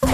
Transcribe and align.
Hola, 0.00 0.10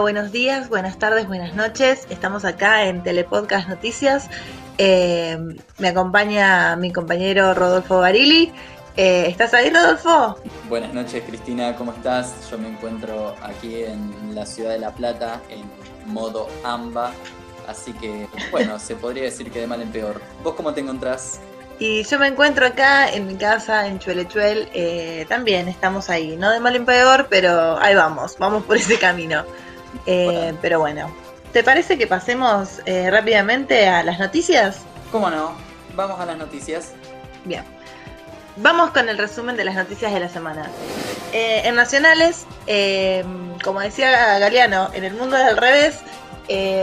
buenos 0.00 0.30
días, 0.30 0.68
buenas 0.68 0.98
tardes, 0.98 1.26
buenas 1.26 1.54
noches. 1.54 2.06
Estamos 2.08 2.44
acá 2.44 2.84
en 2.84 3.02
Telepodcast 3.02 3.68
Noticias. 3.68 4.30
Eh, 4.78 5.36
me 5.78 5.88
acompaña 5.88 6.76
mi 6.76 6.92
compañero 6.92 7.52
Rodolfo 7.54 7.98
Barili. 7.98 8.52
Eh, 8.96 9.26
¿Estás 9.28 9.54
ahí, 9.54 9.70
Rodolfo? 9.70 10.36
Buenas 10.68 10.92
noches, 10.92 11.22
Cristina, 11.26 11.74
¿cómo 11.76 11.92
estás? 11.92 12.34
Yo 12.50 12.58
me 12.58 12.68
encuentro 12.68 13.34
aquí 13.42 13.84
en 13.84 14.34
la 14.34 14.44
ciudad 14.44 14.70
de 14.70 14.78
La 14.78 14.90
Plata 14.90 15.40
en 15.48 15.62
modo 16.06 16.48
AMBA, 16.64 17.12
así 17.66 17.92
que, 17.94 18.28
bueno, 18.50 18.78
se 18.78 18.96
podría 18.96 19.24
decir 19.24 19.50
que 19.50 19.60
de 19.60 19.66
mal 19.66 19.82
en 19.82 19.92
peor. 19.92 20.20
¿Vos 20.42 20.54
cómo 20.54 20.72
te 20.72 20.80
encontrás? 20.80 21.40
Y 21.78 22.04
yo 22.04 22.18
me 22.18 22.28
encuentro 22.28 22.66
acá 22.66 23.12
en 23.12 23.26
mi 23.26 23.34
casa, 23.34 23.86
en 23.86 23.98
Chuelechuel, 23.98 24.68
eh, 24.72 25.26
también 25.28 25.68
estamos 25.68 26.10
ahí, 26.10 26.36
no 26.36 26.50
de 26.50 26.60
mal 26.60 26.76
en 26.76 26.84
peor, 26.84 27.26
pero 27.28 27.76
ahí 27.80 27.94
vamos, 27.94 28.36
vamos 28.38 28.64
por 28.64 28.76
ese 28.76 28.98
camino. 28.98 29.44
Eh, 30.06 30.54
pero 30.62 30.78
bueno, 30.78 31.12
¿te 31.52 31.64
parece 31.64 31.98
que 31.98 32.06
pasemos 32.06 32.80
eh, 32.86 33.10
rápidamente 33.10 33.88
a 33.88 34.02
las 34.04 34.18
noticias? 34.18 34.82
¿Cómo 35.10 35.28
no? 35.28 35.54
Vamos 35.96 36.20
a 36.20 36.26
las 36.26 36.38
noticias. 36.38 36.92
Bien. 37.44 37.64
Vamos 38.56 38.90
con 38.90 39.08
el 39.08 39.18
resumen 39.18 39.56
de 39.56 39.64
las 39.64 39.74
noticias 39.74 40.12
de 40.12 40.20
la 40.20 40.28
semana. 40.28 40.70
en 41.32 41.74
Nacionales, 41.74 42.46
como 43.64 43.80
decía 43.80 44.38
Galeano, 44.38 44.90
en 44.92 45.04
el 45.04 45.14
mundo 45.14 45.36
del 45.36 45.56
revés, 45.56 46.00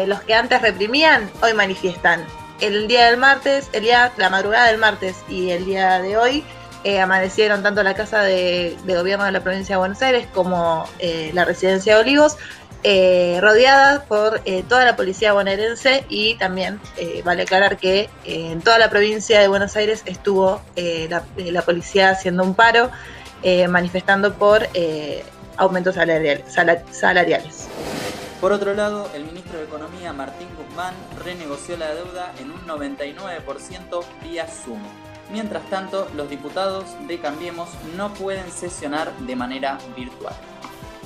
los 0.07 0.21
que 0.23 0.33
antes 0.33 0.61
reprimían, 0.61 1.29
hoy 1.41 1.53
manifiestan 1.53 2.25
el 2.61 2.87
día 2.87 3.05
del 3.05 3.17
martes, 3.17 3.69
el 3.73 3.83
día, 3.83 4.11
la 4.17 4.29
madrugada 4.29 4.67
del 4.67 4.77
martes 4.77 5.17
y 5.29 5.51
el 5.51 5.65
día 5.65 6.01
de 6.01 6.17
hoy 6.17 6.43
eh, 6.83 6.99
amanecieron 6.99 7.61
tanto 7.61 7.83
la 7.83 7.93
Casa 7.93 8.21
de, 8.23 8.77
Gobierno 8.85 9.25
de 9.25 9.31
la 9.31 9.41
Provincia 9.41 9.75
de 9.75 9.79
Buenos 9.79 10.01
Aires 10.01 10.27
como 10.33 10.85
eh, 10.99 11.31
la 11.33 11.45
Residencia 11.45 11.95
de 11.95 12.01
Olivos, 12.01 12.37
eh, 12.83 13.39
rodeadas 13.41 14.03
por 14.05 14.41
toda 14.67 14.85
la 14.85 14.95
policía 14.95 15.33
bonaerense 15.33 16.05
y 16.09 16.35
también 16.35 16.79
vale 17.23 17.43
aclarar 17.43 17.77
que 17.77 18.09
en 18.25 18.61
toda 18.61 18.79
la 18.79 18.89
provincia 18.89 19.39
de 19.39 19.47
Buenos 19.47 19.75
Aires 19.75 20.03
estuvo 20.05 20.61
la, 20.75 21.23
la, 21.37 21.61
policía 21.61 22.11
haciendo 22.11 22.43
un 22.43 22.55
paro, 22.55 22.89
manifestando 23.67 24.33
por 24.33 24.67
aumentos 25.57 25.95
salariales. 25.95 27.67
Por 28.41 28.53
otro 28.53 28.73
lado, 28.73 29.09
el 29.13 29.25
ministro 29.25 29.57
de 29.57 29.65
Economía, 29.65 30.13
Martín 30.13 30.47
Guzmán, 30.55 30.93
renegoció 31.25 31.75
la 31.75 31.93
deuda 31.93 32.31
en 32.39 32.51
un 32.51 32.65
99% 32.65 34.05
vía 34.23 34.47
Zoom. 34.47 34.79
Mientras 35.29 35.69
tanto, 35.69 36.07
los 36.15 36.29
diputados 36.29 36.85
de 37.05 37.19
Cambiemos 37.19 37.67
no 37.97 38.13
pueden 38.13 38.49
sesionar 38.49 39.13
de 39.17 39.35
manera 39.35 39.77
virtual. 39.95 40.33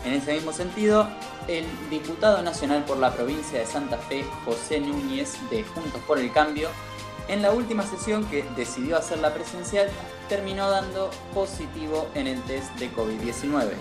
En 0.06 0.14
ese 0.14 0.34
mismo 0.34 0.54
sentido, 0.54 1.08
el 1.48 1.66
diputado 1.90 2.42
nacional 2.42 2.84
por 2.86 2.98
la 2.98 3.14
provincia 3.14 3.60
de 3.60 3.66
Santa 3.66 3.98
Fe, 3.98 4.26
José 4.46 4.80
Núñez, 4.80 5.34
de 5.50 5.64
Juntos 5.64 6.02
por 6.08 6.20
el 6.20 6.32
Cambio, 6.32 6.70
en 7.28 7.42
la 7.42 7.52
última 7.52 7.84
sesión 7.84 8.26
que 8.26 8.44
decidió 8.56 8.98
hacerla 8.98 9.34
presencial, 9.34 9.88
terminó 10.30 10.70
dando 10.70 11.10
positivo 11.34 12.08
en 12.16 12.28
el 12.28 12.42
test 12.44 12.72
de 12.76 12.92
COVID-19. 12.92 13.72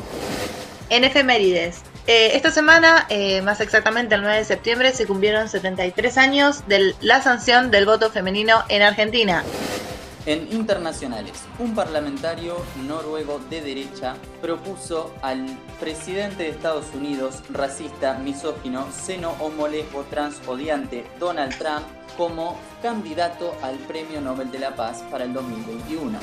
En 0.91 1.05
efemérides, 1.05 1.83
eh, 2.07 2.33
esta 2.35 2.51
semana, 2.51 3.07
eh, 3.09 3.43
más 3.43 3.61
exactamente 3.61 4.15
el 4.15 4.23
9 4.23 4.39
de 4.39 4.45
septiembre, 4.45 4.93
se 4.93 5.07
cumplieron 5.07 5.49
73 5.49 6.19
años 6.19 6.67
de 6.67 6.95
la 7.01 7.23
sanción 7.23 7.71
del 7.71 7.87
voto 7.87 8.11
femenino 8.11 8.63
en 8.69 8.83
Argentina. 8.83 9.45
En 10.25 10.53
internacionales, 10.53 11.33
un 11.59 11.75
parlamentario 11.75 12.57
noruego 12.87 13.41
de 13.51 13.61
derecha 13.61 14.15
propuso 14.41 15.13
al 15.21 15.47
presidente 15.81 16.45
de 16.45 16.51
Estados 16.51 16.87
Unidos, 16.95 17.43
racista, 17.51 18.15
misógino, 18.15 18.87
seno 18.93 19.35
homo 19.41 19.67
lesbo 19.67 20.05
trans 20.05 20.41
odiante, 20.47 21.05
Donald 21.19 21.59
Trump, 21.59 21.85
como 22.17 22.57
candidato 22.83 23.57
al 23.63 23.75
Premio 23.79 24.21
Nobel 24.21 24.53
de 24.53 24.61
la 24.61 24.77
Paz 24.77 25.03
para 25.11 25.25
el 25.25 25.33
2021. 25.33 26.17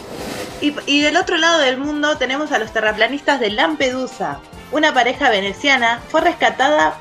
Y, 0.62 0.74
y 0.86 1.02
del 1.02 1.18
otro 1.18 1.36
lado 1.38 1.60
del 1.60 1.78
mundo 1.78 2.18
tenemos 2.18 2.54
a 2.54 2.60
los 2.60 2.72
terraplanistas 2.72 3.42
de 3.42 3.50
Lampedusa, 3.50 4.40
una 4.72 4.94
pareja 4.94 5.30
veneciana 5.30 6.00
fue 6.08 6.22
rescatada 6.22 6.98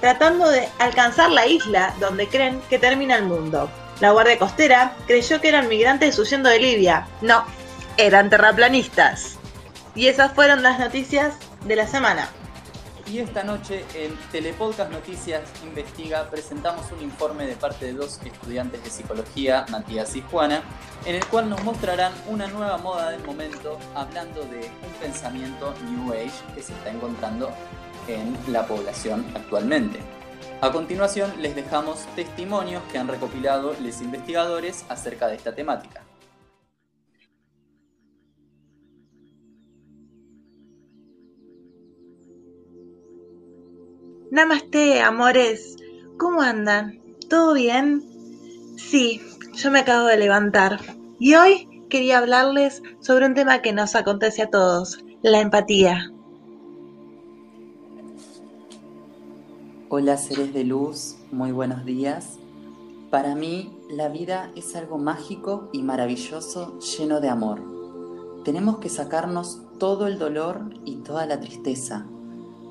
tratando 0.00 0.48
de 0.48 0.68
alcanzar 0.78 1.30
la 1.30 1.46
isla 1.46 1.94
donde 2.00 2.28
creen 2.28 2.62
que 2.70 2.78
termina 2.78 3.16
el 3.16 3.24
mundo. 3.24 3.68
La 4.00 4.12
Guardia 4.12 4.38
Costera 4.38 4.96
creyó 5.06 5.42
que 5.42 5.48
eran 5.48 5.68
migrantes 5.68 6.18
huyendo 6.18 6.48
de 6.48 6.58
Libia. 6.58 7.06
No, 7.20 7.44
eran 7.98 8.30
terraplanistas. 8.30 9.38
Y 9.94 10.06
esas 10.06 10.32
fueron 10.32 10.62
las 10.62 10.78
noticias 10.78 11.34
de 11.66 11.76
la 11.76 11.86
semana. 11.86 12.30
Y 13.06 13.18
esta 13.18 13.42
noche 13.42 13.84
en 13.94 14.16
Telepodcast 14.32 14.90
Noticias 14.90 15.42
Investiga 15.64 16.30
presentamos 16.30 16.90
un 16.92 17.02
informe 17.02 17.44
de 17.46 17.56
parte 17.56 17.86
de 17.86 17.92
dos 17.92 18.20
estudiantes 18.24 18.82
de 18.82 18.88
psicología, 18.88 19.66
Matías 19.68 20.16
y 20.16 20.22
Juana, 20.22 20.62
en 21.04 21.16
el 21.16 21.26
cual 21.26 21.50
nos 21.50 21.62
mostrarán 21.62 22.12
una 22.26 22.46
nueva 22.46 22.78
moda 22.78 23.10
del 23.10 23.22
momento 23.24 23.78
hablando 23.94 24.40
de 24.44 24.60
un 24.60 24.92
pensamiento 24.98 25.74
New 25.90 26.12
Age 26.14 26.54
que 26.54 26.62
se 26.62 26.72
está 26.72 26.90
encontrando 26.90 27.50
en 28.08 28.34
la 28.50 28.66
población 28.66 29.26
actualmente. 29.34 29.98
A 30.62 30.70
continuación 30.72 31.32
les 31.40 31.56
dejamos 31.56 32.04
testimonios 32.14 32.82
que 32.92 32.98
han 32.98 33.08
recopilado 33.08 33.74
los 33.80 34.02
investigadores 34.02 34.84
acerca 34.90 35.26
de 35.26 35.36
esta 35.36 35.54
temática. 35.54 36.04
Namaste, 44.30 45.00
amores. 45.00 45.76
¿Cómo 46.18 46.42
andan? 46.42 47.00
¿Todo 47.30 47.54
bien? 47.54 48.02
Sí, 48.76 49.22
yo 49.54 49.70
me 49.70 49.78
acabo 49.78 50.08
de 50.08 50.18
levantar. 50.18 50.78
Y 51.18 51.36
hoy 51.36 51.86
quería 51.88 52.18
hablarles 52.18 52.82
sobre 53.00 53.24
un 53.24 53.34
tema 53.34 53.62
que 53.62 53.72
nos 53.72 53.96
acontece 53.96 54.42
a 54.42 54.50
todos, 54.50 55.02
la 55.22 55.40
empatía. 55.40 56.12
Hola 59.90 60.16
seres 60.16 60.54
de 60.54 60.64
luz, 60.64 61.16
muy 61.30 61.52
buenos 61.52 61.84
días. 61.84 62.38
Para 63.10 63.34
mí 63.34 63.76
la 63.90 64.08
vida 64.08 64.50
es 64.56 64.74
algo 64.76 64.96
mágico 64.96 65.68
y 65.72 65.82
maravilloso 65.82 66.78
lleno 66.78 67.20
de 67.20 67.28
amor. 67.28 67.60
Tenemos 68.44 68.78
que 68.78 68.88
sacarnos 68.88 69.60
todo 69.78 70.06
el 70.06 70.18
dolor 70.18 70.62
y 70.84 70.96
toda 70.96 71.26
la 71.26 71.40
tristeza 71.40 72.06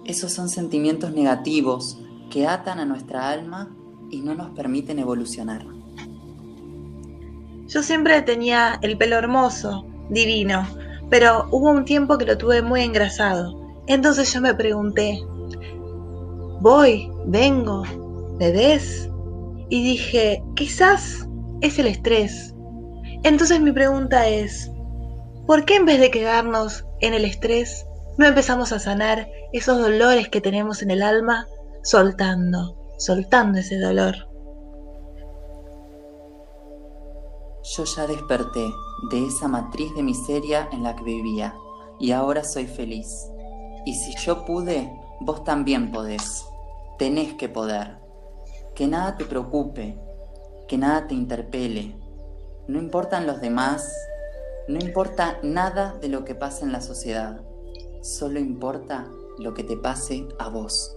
esos 0.09 0.31
son 0.33 0.49
sentimientos 0.49 1.13
negativos 1.13 1.99
que 2.31 2.47
atan 2.47 2.79
a 2.79 2.85
nuestra 2.85 3.29
alma 3.29 3.69
y 4.09 4.21
no 4.21 4.33
nos 4.33 4.49
permiten 4.55 4.97
evolucionar. 4.97 5.63
Yo 7.67 7.83
siempre 7.83 8.19
tenía 8.23 8.79
el 8.81 8.97
pelo 8.97 9.17
hermoso, 9.17 9.85
divino, 10.09 10.67
pero 11.11 11.47
hubo 11.51 11.69
un 11.69 11.85
tiempo 11.85 12.17
que 12.17 12.25
lo 12.25 12.39
tuve 12.39 12.63
muy 12.63 12.81
engrasado. 12.81 13.83
Entonces 13.85 14.33
yo 14.33 14.41
me 14.41 14.55
pregunté, 14.55 15.23
voy, 16.59 17.11
vengo, 17.25 17.83
¿me? 18.39 19.09
Y 19.69 19.83
dije, 19.83 20.43
quizás 20.55 21.27
es 21.61 21.77
el 21.79 21.87
estrés. 21.87 22.55
Entonces 23.23 23.59
mi 23.59 23.71
pregunta 23.71 24.27
es, 24.27 24.71
¿por 25.45 25.65
qué 25.65 25.75
en 25.75 25.85
vez 25.85 25.99
de 25.99 26.11
quedarnos 26.11 26.85
en 27.01 27.13
el 27.13 27.25
estrés, 27.25 27.85
no 28.17 28.25
empezamos 28.25 28.71
a 28.73 28.79
sanar 28.79 29.29
esos 29.53 29.79
dolores 29.79 30.27
que 30.29 30.41
tenemos 30.41 30.81
en 30.81 30.91
el 30.91 31.01
alma, 31.01 31.47
soltando, 31.83 32.77
soltando 32.97 33.59
ese 33.59 33.79
dolor. 33.79 34.15
Yo 37.63 37.83
ya 37.85 38.07
desperté 38.07 38.67
de 39.11 39.25
esa 39.25 39.47
matriz 39.47 39.93
de 39.95 40.03
miseria 40.03 40.67
en 40.71 40.83
la 40.83 40.95
que 40.95 41.03
vivía 41.03 41.55
y 41.99 42.11
ahora 42.11 42.43
soy 42.43 42.67
feliz. 42.67 43.07
Y 43.85 43.93
si 43.95 44.15
yo 44.17 44.45
pude, 44.45 44.91
vos 45.21 45.43
también 45.43 45.91
podés. 45.91 46.45
Tenés 46.99 47.33
que 47.33 47.49
poder. 47.49 47.97
Que 48.75 48.85
nada 48.85 49.17
te 49.17 49.25
preocupe, 49.25 49.99
que 50.67 50.77
nada 50.77 51.07
te 51.07 51.15
interpele. 51.15 51.95
No 52.67 52.77
importan 52.77 53.25
los 53.25 53.41
demás, 53.41 53.91
no 54.67 54.77
importa 54.77 55.39
nada 55.41 55.97
de 55.99 56.09
lo 56.09 56.23
que 56.23 56.35
pasa 56.35 56.63
en 56.63 56.71
la 56.71 56.81
sociedad 56.81 57.41
solo 58.01 58.39
importa 58.39 59.07
lo 59.37 59.53
que 59.53 59.63
te 59.63 59.77
pase 59.77 60.27
a 60.39 60.49
vos. 60.49 60.95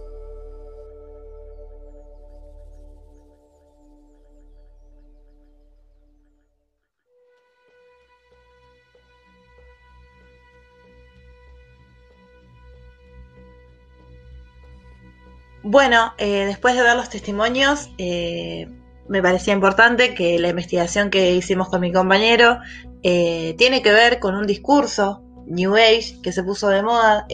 Bueno, 15.63 16.13
eh, 16.17 16.45
después 16.45 16.75
de 16.75 16.83
ver 16.83 16.95
los 16.97 17.09
testimonios, 17.09 17.89
eh, 17.97 18.67
me 19.07 19.21
parecía 19.21 19.53
importante 19.53 20.13
que 20.13 20.37
la 20.37 20.49
investigación 20.49 21.09
que 21.09 21.35
hicimos 21.35 21.69
con 21.69 21.79
mi 21.79 21.91
compañero 21.91 22.59
eh, 23.01 23.55
tiene 23.57 23.81
que 23.81 23.91
ver 23.91 24.19
con 24.19 24.35
un 24.35 24.45
discurso 24.45 25.23
New 25.45 25.75
Age 25.75 26.19
que 26.21 26.33
se 26.33 26.43
puso 26.43 26.67
de 26.69 26.83
moda 26.83 27.25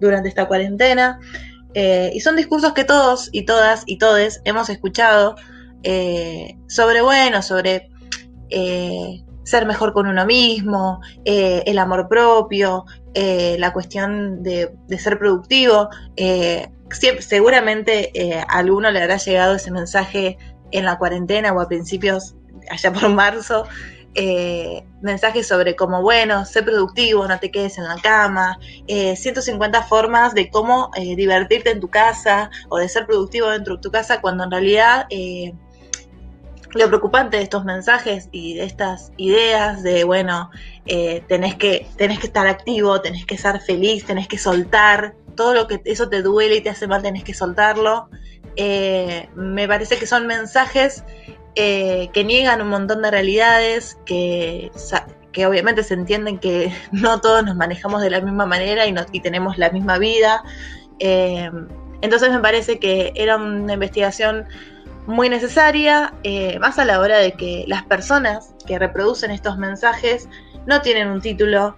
durante 0.00 0.28
esta 0.28 0.46
cuarentena. 0.46 1.18
y 1.74 2.20
son 2.20 2.36
discursos 2.36 2.72
que 2.72 2.84
todos 2.84 3.28
y 3.32 3.44
todas 3.44 3.82
y 3.86 3.98
todes 3.98 4.40
hemos 4.44 4.68
escuchado 4.68 5.34
sobre, 6.68 7.02
bueno, 7.02 7.42
sobre 7.42 7.90
ser 9.42 9.66
mejor 9.66 9.92
con 9.92 10.06
uno 10.06 10.24
mismo, 10.26 11.00
el 11.24 11.78
amor 11.78 12.08
propio, 12.08 12.84
la 13.14 13.72
cuestión 13.72 14.44
de, 14.44 14.76
de 14.86 14.98
ser 14.98 15.18
productivo 15.18 15.88
seguramente 16.94 18.10
eh, 18.14 18.38
a 18.38 18.58
alguno 18.58 18.90
le 18.90 19.02
habrá 19.02 19.16
llegado 19.16 19.54
ese 19.54 19.70
mensaje 19.70 20.38
en 20.70 20.84
la 20.84 20.98
cuarentena 20.98 21.52
o 21.52 21.60
a 21.60 21.68
principios, 21.68 22.34
allá 22.70 22.92
por 22.92 23.08
marzo, 23.10 23.66
eh, 24.14 24.84
mensajes 25.02 25.46
sobre 25.48 25.74
cómo, 25.74 26.00
bueno, 26.02 26.44
sé 26.44 26.62
productivo, 26.62 27.26
no 27.26 27.38
te 27.40 27.50
quedes 27.50 27.78
en 27.78 27.84
la 27.84 27.96
cama, 27.96 28.58
150 28.86 29.78
eh, 29.78 29.82
formas 29.88 30.34
de 30.34 30.50
cómo 30.50 30.90
divertirte 30.96 31.70
en 31.70 31.80
tu 31.80 31.88
casa 31.88 32.50
o 32.68 32.78
de 32.78 32.88
ser 32.88 33.06
productivo 33.06 33.48
dentro 33.48 33.76
de 33.76 33.82
tu 33.82 33.90
casa, 33.90 34.20
cuando 34.20 34.44
en 34.44 34.52
realidad 34.52 35.06
lo 36.74 36.88
preocupante 36.88 37.36
de 37.36 37.42
estos 37.44 37.64
mensajes 37.64 38.28
y 38.30 38.54
de 38.54 38.64
estas 38.64 39.12
ideas 39.16 39.82
de, 39.82 40.04
bueno, 40.04 40.50
tenés, 41.28 41.56
que, 41.56 41.88
tenés 41.96 42.20
que 42.20 42.28
estar 42.28 42.46
activo, 42.46 43.00
tenés 43.00 43.26
que 43.26 43.36
ser 43.36 43.60
feliz, 43.60 44.06
tenés 44.06 44.28
que 44.28 44.38
soltar, 44.38 45.14
todo 45.34 45.54
lo 45.54 45.66
que 45.66 45.80
eso 45.84 46.08
te 46.08 46.22
duele 46.22 46.56
y 46.56 46.60
te 46.60 46.70
hace 46.70 46.86
mal 46.86 47.02
tenés 47.02 47.24
que 47.24 47.34
soltarlo. 47.34 48.08
Eh, 48.56 49.28
me 49.34 49.66
parece 49.66 49.98
que 49.98 50.06
son 50.06 50.26
mensajes 50.26 51.04
eh, 51.56 52.08
que 52.12 52.24
niegan 52.24 52.62
un 52.62 52.68
montón 52.68 53.02
de 53.02 53.10
realidades, 53.10 53.98
que, 54.06 54.70
que 55.32 55.46
obviamente 55.46 55.82
se 55.82 55.94
entienden 55.94 56.38
que 56.38 56.72
no 56.92 57.20
todos 57.20 57.44
nos 57.44 57.56
manejamos 57.56 58.02
de 58.02 58.10
la 58.10 58.20
misma 58.20 58.46
manera 58.46 58.86
y, 58.86 58.94
y 59.12 59.20
tenemos 59.20 59.58
la 59.58 59.70
misma 59.70 59.98
vida. 59.98 60.42
Eh, 61.00 61.50
entonces 62.00 62.30
me 62.30 62.40
parece 62.40 62.78
que 62.78 63.12
era 63.14 63.36
una 63.36 63.74
investigación 63.74 64.46
muy 65.06 65.28
necesaria, 65.28 66.14
más 66.60 66.78
a 66.78 66.84
la 66.86 66.98
hora 66.98 67.18
de 67.18 67.32
que 67.32 67.64
las 67.66 67.82
personas 67.84 68.54
que 68.66 68.78
reproducen 68.78 69.30
estos 69.30 69.58
mensajes 69.58 70.28
no 70.66 70.80
tienen 70.80 71.08
un 71.08 71.20
título, 71.20 71.76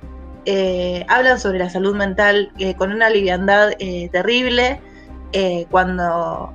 eh, 0.49 1.05
hablan 1.09 1.41
sobre 1.41 1.59
la 1.59 1.69
salud 1.69 1.97
mental 1.97 2.53
eh, 2.61 2.77
con 2.77 2.93
una 2.93 3.11
liviandad 3.11 3.73
eh, 3.81 4.09
terrible, 4.13 4.81
cuando, 5.71 6.55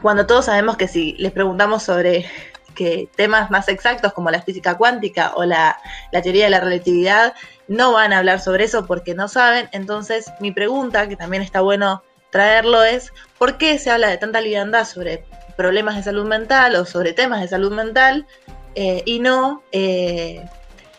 cuando 0.00 0.24
todos 0.24 0.46
sabemos 0.46 0.78
que 0.78 0.88
si 0.88 1.12
les 1.18 1.30
preguntamos 1.30 1.82
sobre 1.82 2.24
que 2.74 3.10
temas 3.16 3.50
más 3.50 3.68
exactos 3.68 4.14
como 4.14 4.30
la 4.30 4.40
física 4.40 4.78
cuántica 4.78 5.32
o 5.34 5.44
la, 5.44 5.76
la, 6.10 6.22
teoría 6.22 6.44
de 6.44 6.50
la 6.50 6.60
relatividad, 6.60 7.34
no 7.68 7.92
van 7.92 8.14
a 8.14 8.18
hablar 8.18 8.40
sobre 8.40 8.64
eso 8.64 8.86
porque 8.86 9.14
no 9.14 9.28
saben. 9.28 9.68
Entonces 9.72 10.32
mi 10.40 10.52
pregunta, 10.52 11.06
que 11.06 11.16
también 11.16 11.42
está 11.42 11.60
bueno 11.60 12.02
traerlo, 12.30 12.82
es 12.82 13.12
¿por 13.36 13.58
qué 13.58 13.78
se 13.78 13.90
habla 13.90 14.08
de 14.08 14.16
tanta 14.16 14.40
liviandad 14.40 14.86
sobre 14.86 15.26
problemas 15.56 15.96
de 15.96 16.04
salud 16.04 16.24
mental 16.24 16.76
o 16.76 16.86
sobre 16.86 17.12
temas 17.12 17.42
de 17.42 17.48
salud 17.48 17.72
mental 17.72 18.26
y 18.74 19.18
no 19.18 19.62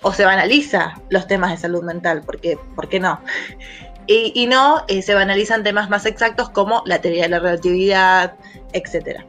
o 0.03 0.13
se 0.13 0.25
banaliza 0.25 1.01
los 1.09 1.27
temas 1.27 1.51
de 1.51 1.57
salud 1.57 1.83
mental, 1.83 2.21
porque, 2.25 2.57
¿por 2.75 2.87
qué 2.87 2.99
no? 2.99 3.19
Y, 4.05 4.47
no 4.47 4.83
eh, 4.89 5.01
se 5.01 5.13
banalizan 5.13 5.63
temas 5.63 5.89
más 5.89 6.05
exactos 6.05 6.49
como 6.49 6.83
la 6.85 6.99
teoría 6.99 7.23
de 7.23 7.29
la 7.29 7.39
relatividad, 7.39 8.35
etc. 8.73 9.21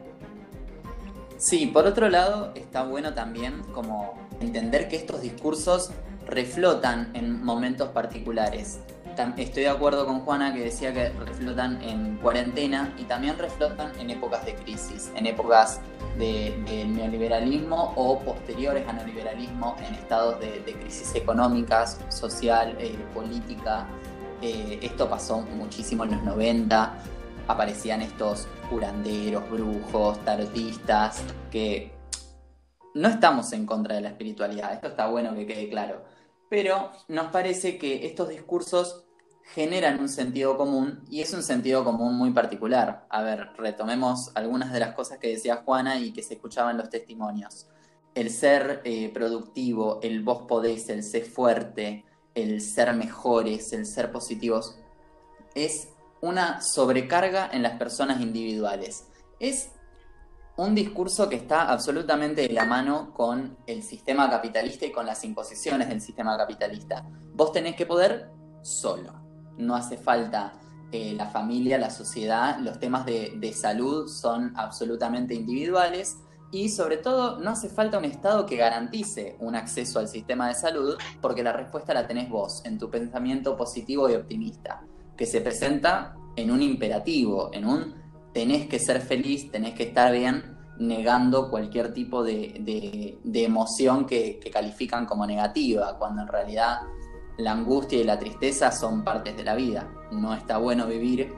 Sí, 1.37 1.67
por 1.67 1.87
otro 1.87 2.09
lado, 2.09 2.51
está 2.55 2.83
bueno 2.83 3.13
también 3.13 3.61
como 3.73 4.19
entender 4.41 4.89
que 4.89 4.97
estos 4.97 5.21
discursos 5.21 5.91
reflotan 6.27 7.11
en 7.13 7.43
momentos 7.43 7.89
particulares 7.89 8.79
estoy 9.37 9.63
de 9.63 9.69
acuerdo 9.69 10.05
con 10.05 10.21
Juana 10.21 10.53
que 10.53 10.61
decía 10.61 10.93
que 10.93 11.09
reflotan 11.09 11.81
en 11.81 12.17
cuarentena 12.17 12.93
y 12.97 13.03
también 13.03 13.37
reflotan 13.37 13.97
en 13.99 14.09
épocas 14.09 14.45
de 14.45 14.55
crisis, 14.55 15.11
en 15.15 15.25
épocas 15.25 15.79
de, 16.17 16.55
neoliberalismo 16.87 17.93
o 17.95 18.19
posteriores 18.19 18.87
a 18.87 18.93
neoliberalismo, 18.93 19.75
en 19.79 19.95
estados 19.95 20.39
de, 20.39 20.61
crisis 20.79 21.15
económicas, 21.15 21.99
social, 22.09 22.75
eh, 22.79 22.97
política. 23.13 23.87
Eh, 24.41 24.79
esto 24.81 25.09
pasó 25.09 25.41
muchísimo 25.41 26.03
en 26.03 26.11
los 26.11 26.23
90, 26.23 26.93
aparecían 27.47 28.01
estos 28.01 28.47
curanderos, 28.69 29.49
brujos, 29.49 30.19
tarotistas, 30.25 31.23
que 31.51 31.93
no 32.93 33.07
estamos 33.07 33.51
en 33.53 33.65
contra 33.65 33.95
de 33.95 34.01
la 34.01 34.09
espiritualidad, 34.09 34.73
esto 34.73 34.87
está 34.87 35.07
bueno 35.07 35.33
que 35.33 35.45
quede 35.45 35.69
claro 35.69 36.15
pero 36.49 36.91
nos 37.07 37.31
parece 37.31 37.77
que 37.77 38.05
estos 38.05 38.29
discursos 38.29 39.04
generan 39.53 39.99
un 39.99 40.09
sentido 40.09 40.57
común 40.57 41.03
y 41.09 41.21
es 41.21 41.33
un 41.33 41.43
sentido 41.43 41.83
común 41.83 42.15
muy 42.15 42.31
particular. 42.31 43.05
A 43.09 43.21
ver, 43.21 43.49
retomemos 43.57 44.31
algunas 44.33 44.73
de 44.73 44.79
las 44.79 44.95
cosas 44.95 45.19
que 45.19 45.29
decía 45.29 45.61
Juana 45.63 45.99
y 45.99 46.11
que 46.11 46.23
se 46.23 46.33
escuchaban 46.33 46.77
los 46.77 46.89
testimonios. 46.89 47.67
El 48.15 48.31
ser 48.31 48.81
eh, 48.83 49.09
productivo, 49.13 49.99
el 50.01 50.23
vos 50.23 50.43
podés, 50.47 50.89
el 50.89 51.03
ser 51.03 51.25
fuerte, 51.25 52.05
el 52.33 52.61
ser 52.61 52.93
mejores, 52.95 53.71
el 53.73 53.85
ser 53.85 54.11
positivos, 54.11 54.77
es 55.53 55.89
una 56.21 56.61
sobrecarga 56.61 57.49
en 57.51 57.61
las 57.61 57.77
personas 57.77 58.21
individuales. 58.21 59.05
Es 59.39 59.69
un 60.57 60.73
discurso 60.73 61.29
que 61.29 61.35
está 61.35 61.69
absolutamente 61.69 62.41
de 62.41 62.53
la 62.53 62.65
mano 62.65 63.13
con 63.13 63.57
el 63.67 63.83
sistema 63.83 64.29
capitalista 64.29 64.85
y 64.85 64.91
con 64.91 65.05
las 65.05 65.23
imposiciones 65.23 65.87
del 65.87 66.01
sistema 66.01 66.35
capitalista. 66.37 67.05
Vos 67.33 67.51
tenés 67.51 67.75
que 67.75 67.85
poder 67.85 68.31
solo 68.63 69.24
no 69.57 69.75
hace 69.75 69.97
falta 69.97 70.53
eh, 70.91 71.13
la 71.13 71.27
familia, 71.27 71.77
la 71.77 71.89
sociedad, 71.89 72.59
los 72.59 72.79
temas 72.79 73.05
de, 73.05 73.53
salud 73.53 74.07
son 74.07 74.53
absolutamente 74.55 75.33
individuales 75.33 76.19
y 76.51 76.69
sobre 76.69 76.97
todo 76.97 77.39
no 77.39 77.51
hace 77.51 77.69
falta 77.69 77.97
un 77.97 78.05
Estado 78.05 78.45
que 78.45 78.55
garantice 78.55 79.35
un 79.39 79.55
acceso 79.55 79.99
al 79.99 80.07
sistema 80.07 80.47
de 80.47 80.53
salud 80.53 80.95
porque 81.21 81.43
la 81.43 81.51
respuesta 81.51 81.93
la 81.93 82.07
tenés 82.07 82.29
vos 82.29 82.63
en 82.65 82.77
tu 82.77 82.89
pensamiento 82.89 83.57
positivo 83.57 84.09
y 84.09 84.13
optimista, 84.13 84.83
que 85.17 85.25
se 85.25 85.41
presenta 85.41 86.15
en 86.35 86.51
un 86.51 86.61
imperativo, 86.61 87.49
en 87.51 87.65
un 87.65 87.95
tenés 88.31 88.67
que 88.67 88.79
ser 88.79 89.01
feliz, 89.01 89.51
tenés 89.51 89.73
que 89.73 89.83
estar 89.83 90.13
bien, 90.13 90.55
negando 90.77 91.49
cualquier 91.49 91.93
tipo 91.93 92.23
de, 92.23 93.19
emoción 93.33 94.05
que, 94.05 94.39
que, 94.39 94.51
califican 94.51 95.05
como 95.05 95.25
negativa, 95.25 95.97
cuando 95.97 96.21
en 96.21 96.27
realidad 96.27 96.81
la 97.37 97.51
angustia 97.51 97.99
y 97.99 98.03
la 98.03 98.19
tristeza 98.19 98.71
son 98.71 99.03
partes 99.03 99.35
de 99.35 99.43
la 99.43 99.55
vida. 99.55 99.87
No 100.11 100.33
está 100.33 100.57
bueno 100.57 100.87
vivir 100.87 101.33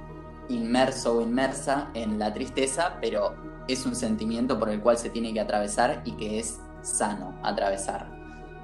inmerso 0.50 1.18
o 1.18 1.22
inmersa 1.22 1.90
en 1.94 2.20
la 2.20 2.34
tristeza, 2.34 2.98
pero 3.02 3.36
es 3.68 3.86
un 3.86 3.96
sentimiento 3.96 4.58
por 4.58 4.70
el 4.70 4.80
cual 4.80 4.98
se 4.98 5.10
tiene 5.10 5.34
que 5.34 5.40
atravesar 5.40 6.02
y 6.06 6.14
que 6.14 6.40
es 6.40 6.60
sano 6.82 7.38
atravesar. 7.44 8.08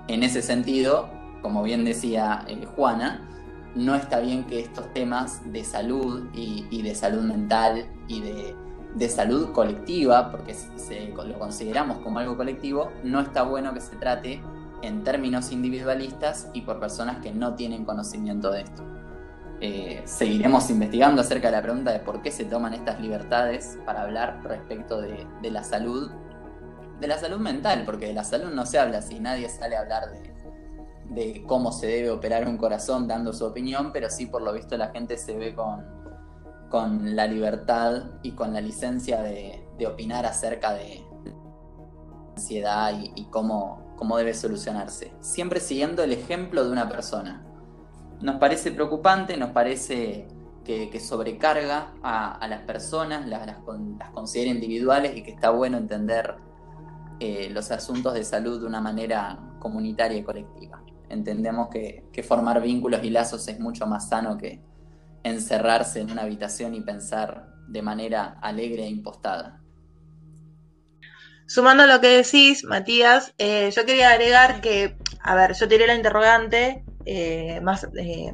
En 0.07 0.23
ese 0.23 0.41
sentido, 0.41 1.09
como 1.41 1.63
bien 1.63 1.83
decía 1.83 2.45
eh, 2.47 2.65
Juana, 2.75 3.29
no 3.75 3.95
está 3.95 4.19
bien 4.19 4.43
que 4.45 4.59
estos 4.59 4.93
temas 4.93 5.41
de 5.51 5.63
salud 5.63 6.29
y, 6.33 6.81
de 6.81 6.93
salud 6.93 7.23
mental 7.23 7.87
y 8.07 8.21
de, 8.21 9.09
salud 9.09 9.51
colectiva, 9.51 10.31
porque 10.31 10.53
se, 10.53 11.07
lo 11.09 11.39
consideramos 11.39 11.97
como 11.99 12.19
algo 12.19 12.37
colectivo, 12.37 12.91
no 13.03 13.19
está 13.19 13.43
bueno 13.43 13.73
que 13.73 13.81
se 13.81 13.95
trate 13.95 14.41
en 14.83 15.03
términos 15.03 15.51
individualistas 15.51 16.49
y 16.53 16.61
por 16.61 16.79
personas 16.79 17.17
que 17.23 17.31
no 17.31 17.55
tienen 17.55 17.85
conocimiento 17.85 18.51
de 18.51 18.61
esto. 18.61 18.83
Eh, 19.61 20.01
seguiremos 20.03 20.69
investigando 20.69 21.21
acerca 21.21 21.47
de 21.47 21.53
la 21.53 21.61
pregunta 21.61 21.91
de 21.91 21.99
por 21.99 22.21
qué 22.21 22.31
se 22.31 22.43
toman 22.43 22.73
estas 22.73 22.99
libertades 22.99 23.79
para 23.85 24.01
hablar 24.01 24.41
respecto 24.43 24.99
de, 24.99 25.25
la 25.49 25.63
salud, 25.63 26.11
de 26.99 27.07
la 27.07 27.17
salud 27.17 27.39
mental, 27.39 27.83
porque 27.85 28.07
de 28.07 28.13
la 28.13 28.25
salud 28.25 28.51
no 28.51 28.65
se 28.65 28.77
habla 28.77 29.01
si 29.01 29.21
nadie 29.21 29.47
sale 29.47 29.77
a 29.77 29.79
hablar 29.79 30.11
de, 31.09 31.43
cómo 31.47 31.71
se 31.71 31.87
debe 31.87 32.11
operar 32.11 32.45
un 32.45 32.57
corazón 32.57 33.07
dando 33.07 33.31
su 33.31 33.45
opinión, 33.45 33.91
pero 33.93 34.09
sí 34.09 34.25
por 34.25 34.41
lo 34.41 34.51
visto 34.51 34.75
la 34.75 34.89
gente 34.89 35.15
se 35.15 35.37
ve 35.37 35.55
con, 35.55 35.85
con 36.69 37.15
la 37.15 37.25
libertad 37.25 38.03
y 38.21 38.31
con 38.31 38.51
la 38.51 38.59
licencia 38.59 39.21
de, 39.21 39.61
opinar 39.87 40.25
acerca 40.25 40.73
de 40.73 41.05
ansiedad 42.35 42.93
y 43.15 43.25
cómo, 43.25 43.92
cómo 44.03 44.17
debe 44.17 44.33
solucionarse, 44.33 45.13
siempre 45.21 45.61
siguiendo 45.61 46.03
el 46.03 46.11
ejemplo 46.11 46.65
de 46.65 46.73
una 46.73 46.89
persona. 46.89 47.41
Nos 48.19 48.35
parece 48.35 48.69
preocupante, 48.71 49.37
nos 49.37 49.51
parece 49.51 50.27
que, 50.65 50.99
sobrecarga 50.99 51.93
a, 52.03 52.45
las 52.49 52.63
personas, 52.63 53.25
las, 53.25 53.59
considera 54.13 54.51
individuales 54.51 55.15
y 55.15 55.23
que 55.23 55.31
está 55.31 55.51
bueno 55.51 55.77
entender 55.77 56.35
eh, 57.21 57.49
los 57.49 57.71
asuntos 57.71 58.13
de 58.13 58.25
salud 58.25 58.59
de 58.59 58.65
una 58.65 58.81
manera 58.81 59.39
comunitaria 59.59 60.17
y 60.17 60.23
colectiva. 60.23 60.83
Entendemos 61.07 61.69
que, 61.69 62.03
formar 62.27 62.61
vínculos 62.61 63.05
y 63.05 63.09
lazos 63.09 63.47
es 63.47 63.57
mucho 63.57 63.87
más 63.87 64.09
sano 64.09 64.37
que 64.37 64.61
encerrarse 65.23 66.01
en 66.01 66.11
una 66.11 66.23
habitación 66.23 66.75
y 66.75 66.81
pensar 66.81 67.53
de 67.69 67.81
manera 67.81 68.37
alegre 68.41 68.83
e 68.83 68.89
impostada. 68.89 69.62
Sumando 71.45 71.85
lo 71.85 71.99
que 71.99 72.07
decís, 72.07 72.63
Matías, 72.63 73.33
eh, 73.37 73.71
yo 73.75 73.85
quería 73.85 74.09
agregar 74.09 74.61
que, 74.61 74.95
a 75.21 75.35
ver, 75.35 75.53
yo 75.53 75.67
tiré 75.67 75.87
la 75.87 75.95
interrogante 75.95 76.83
eh, 77.05 77.59
más 77.61 77.87
eh, 77.97 78.33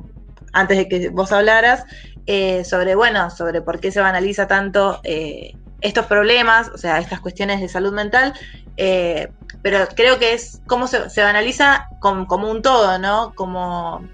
antes 0.53 0.77
de 0.77 0.87
que 0.87 1.09
vos 1.09 1.31
hablaras 1.31 1.85
sobre, 2.63 2.93
bueno, 2.93 3.31
sobre 3.31 3.63
por 3.63 3.79
qué 3.79 3.91
se 3.91 4.01
banaliza 4.01 4.47
tanto 4.47 5.01
estos 5.81 6.05
problemas, 6.05 6.69
o 6.69 6.77
sea, 6.77 6.99
estas 6.99 7.21
cuestiones 7.21 7.59
de 7.59 7.67
salud 7.67 7.91
mental, 7.91 8.35
pero 9.63 9.87
creo 9.95 10.19
que 10.19 10.33
es 10.33 10.61
cómo 10.67 10.85
se, 10.85 11.09
se 11.09 11.23
banaliza 11.23 11.87
como, 11.99 12.51
un 12.51 12.61
todo, 12.61 12.99
¿no? 12.99 13.33
Como 13.33 14.07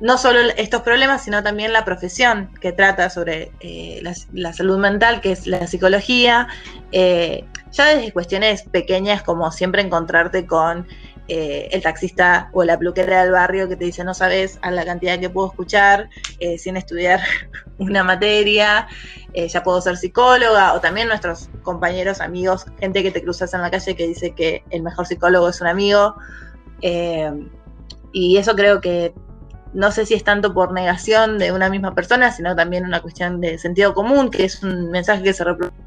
no 0.00 0.18
solo 0.18 0.40
estos 0.56 0.82
problemas, 0.82 1.22
sino 1.22 1.44
también 1.44 1.72
la 1.72 1.84
profesión 1.84 2.50
que 2.60 2.72
trata 2.72 3.08
sobre 3.08 3.52
la, 4.32 4.52
salud 4.52 4.78
mental, 4.78 5.20
que 5.20 5.30
es 5.30 5.46
la 5.46 5.68
psicología, 5.68 6.48
ya 7.74 7.96
desde 7.96 8.12
cuestiones 8.12 8.62
pequeñas 8.62 9.22
como 9.22 9.50
siempre 9.50 9.82
encontrarte 9.82 10.46
con 10.46 10.86
eh, 11.26 11.68
el 11.72 11.82
taxista 11.82 12.50
o 12.52 12.64
la 12.64 12.78
peluquera 12.78 13.22
del 13.22 13.32
barrio 13.32 13.68
que 13.68 13.76
te 13.76 13.86
dice 13.86 14.04
no 14.04 14.14
sabes 14.14 14.58
a 14.62 14.70
la 14.70 14.84
cantidad 14.84 15.18
que 15.18 15.30
puedo 15.30 15.48
escuchar 15.48 16.08
eh, 16.38 16.56
sin 16.58 16.76
estudiar 16.76 17.20
una 17.78 18.04
materia, 18.04 18.86
eh, 19.32 19.48
ya 19.48 19.62
puedo 19.62 19.80
ser 19.80 19.96
psicóloga, 19.96 20.74
o 20.74 20.80
también 20.80 21.08
nuestros 21.08 21.48
compañeros, 21.62 22.20
amigos, 22.20 22.66
gente 22.78 23.02
que 23.02 23.10
te 23.10 23.22
cruzas 23.22 23.52
en 23.54 23.62
la 23.62 23.70
calle 23.70 23.96
que 23.96 24.06
dice 24.06 24.34
que 24.34 24.62
el 24.70 24.82
mejor 24.82 25.06
psicólogo 25.06 25.48
es 25.48 25.60
un 25.60 25.66
amigo. 25.66 26.14
y 28.12 28.36
eso 28.36 28.54
creo 28.54 28.80
que 28.80 29.12
no 29.72 29.90
sé 29.90 30.06
si 30.06 30.14
es 30.14 30.22
tanto 30.22 30.54
por 30.54 30.72
negación 30.72 31.38
de 31.38 31.50
una 31.50 31.68
misma 31.68 31.94
persona, 31.94 32.30
sino 32.30 32.54
también 32.54 32.84
una 32.84 33.00
cuestión 33.02 33.40
de 33.40 33.58
sentido 33.58 33.92
común, 33.94 34.30
que 34.30 34.44
es 34.44 34.62
un 34.62 34.90
mensaje 34.90 35.22
que 35.24 35.32
se 35.32 35.42
reproduce 35.42 35.84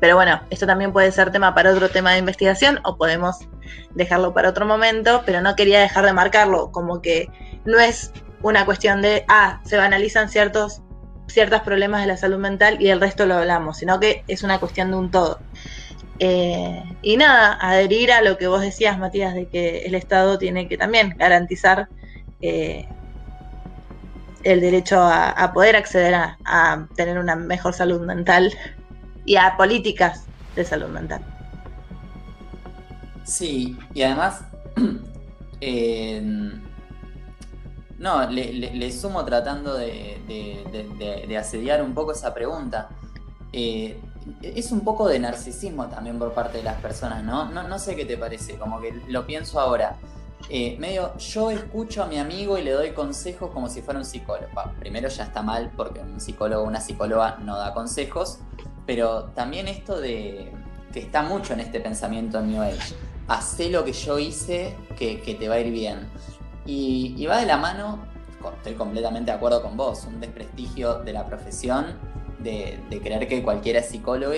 pero 0.00 0.16
bueno, 0.16 0.40
esto 0.50 0.66
también 0.66 0.92
puede 0.92 1.10
ser 1.12 1.30
tema 1.30 1.54
para 1.54 1.72
otro 1.72 1.88
tema 1.88 2.12
de 2.12 2.18
investigación 2.18 2.80
o 2.84 2.96
podemos 2.96 3.48
dejarlo 3.94 4.32
para 4.32 4.50
otro 4.50 4.66
momento, 4.66 5.22
pero 5.26 5.40
no 5.40 5.56
quería 5.56 5.80
dejar 5.80 6.04
de 6.04 6.12
marcarlo, 6.12 6.70
como 6.70 7.02
que 7.02 7.28
no 7.64 7.78
es 7.78 8.12
una 8.42 8.64
cuestión 8.64 9.02
de, 9.02 9.24
ah, 9.28 9.60
se 9.64 9.76
banalizan 9.76 10.28
ciertos 10.28 10.82
ciertos 11.28 11.60
problemas 11.60 12.00
de 12.00 12.06
la 12.06 12.16
salud 12.16 12.38
mental 12.38 12.78
y 12.80 12.88
el 12.88 13.00
resto 13.00 13.26
lo 13.26 13.34
hablamos, 13.34 13.78
sino 13.78 14.00
que 14.00 14.24
es 14.28 14.42
una 14.42 14.58
cuestión 14.58 14.90
de 14.90 14.96
un 14.96 15.10
todo. 15.10 15.38
Eh, 16.18 16.82
y 17.02 17.16
nada, 17.16 17.58
adherir 17.60 18.10
a 18.12 18.22
lo 18.22 18.38
que 18.38 18.48
vos 18.48 18.60
decías, 18.60 18.98
Matías, 18.98 19.34
de 19.34 19.46
que 19.46 19.80
el 19.80 19.94
Estado 19.94 20.38
tiene 20.38 20.68
que 20.68 20.76
también 20.76 21.14
garantizar 21.16 21.88
eh, 22.40 22.88
el 24.42 24.60
derecho 24.60 25.00
a, 25.00 25.52
poder 25.52 25.76
acceder 25.76 26.14
a, 26.14 26.86
tener 26.96 27.18
una 27.18 27.36
mejor 27.36 27.74
salud 27.74 28.00
mental 28.00 28.52
y 29.28 29.36
a 29.36 29.58
políticas 29.58 30.24
de 30.56 30.64
salud 30.64 30.88
mental. 30.88 31.22
Sí, 33.24 33.76
y 33.92 34.00
además, 34.02 34.40
no, 37.98 38.30
le, 38.30 38.92
sumo 38.92 39.22
tratando 39.26 39.74
de, 39.74 41.36
asediar 41.38 41.82
un 41.82 41.92
poco 41.92 42.12
esa 42.12 42.32
pregunta. 42.32 42.88
Eh, 43.52 44.00
es 44.40 44.72
un 44.72 44.80
poco 44.80 45.06
de 45.08 45.18
narcisismo 45.18 45.88
también 45.88 46.18
por 46.18 46.32
parte 46.32 46.58
de 46.58 46.64
las 46.64 46.80
personas, 46.80 47.22
¿no? 47.22 47.50
No, 47.50 47.68
no 47.68 47.78
sé 47.78 47.96
qué 47.96 48.06
te 48.06 48.16
parece, 48.16 48.56
como 48.56 48.80
que 48.80 48.94
lo 49.08 49.26
pienso 49.26 49.60
ahora. 49.60 49.98
Eh, 50.48 50.76
medio, 50.78 51.14
yo 51.18 51.50
escucho 51.50 52.02
a 52.02 52.06
mi 52.06 52.18
amigo 52.18 52.56
y 52.56 52.62
le 52.62 52.70
doy 52.70 52.92
consejos 52.92 53.50
como 53.50 53.68
si 53.68 53.82
fuera 53.82 54.00
un 54.00 54.06
psicólogo. 54.06 54.48
primero 54.80 55.08
ya 55.10 55.24
está 55.24 55.42
mal 55.42 55.70
porque 55.76 56.00
un 56.00 56.18
psicólogo 56.18 56.62
o 56.62 56.66
una 56.66 56.80
psicóloga 56.80 57.36
no 57.44 57.58
da 57.58 57.74
consejos, 57.74 58.38
pero 58.88 59.24
también 59.34 59.68
esto 59.68 60.00
de 60.00 60.50
que 60.94 61.00
está 61.00 61.20
mucho 61.20 61.52
en 61.52 61.60
este 61.60 61.78
pensamiento 61.78 62.40
New 62.40 62.62
Age. 62.62 62.94
Hacé 63.26 63.68
lo 63.68 63.84
que 63.84 63.92
yo 63.92 64.18
hice, 64.18 64.74
que, 64.96 65.36
te 65.38 65.46
va 65.46 65.56
a 65.56 65.60
ir 65.60 65.70
bien. 65.70 66.08
Y, 66.64 67.26
va 67.26 67.36
de 67.36 67.44
la 67.44 67.58
mano, 67.58 68.06
estoy 68.56 68.72
completamente 68.72 69.30
de 69.30 69.36
acuerdo 69.36 69.62
con 69.62 69.76
vos, 69.76 70.06
un 70.06 70.20
desprestigio 70.20 71.00
de 71.00 71.12
la 71.12 71.26
profesión, 71.26 71.98
de, 72.38 72.80
creer 72.88 73.28
que 73.28 73.42
cualquiera 73.42 73.80
es 73.80 73.90
psicólogo, 73.90 74.32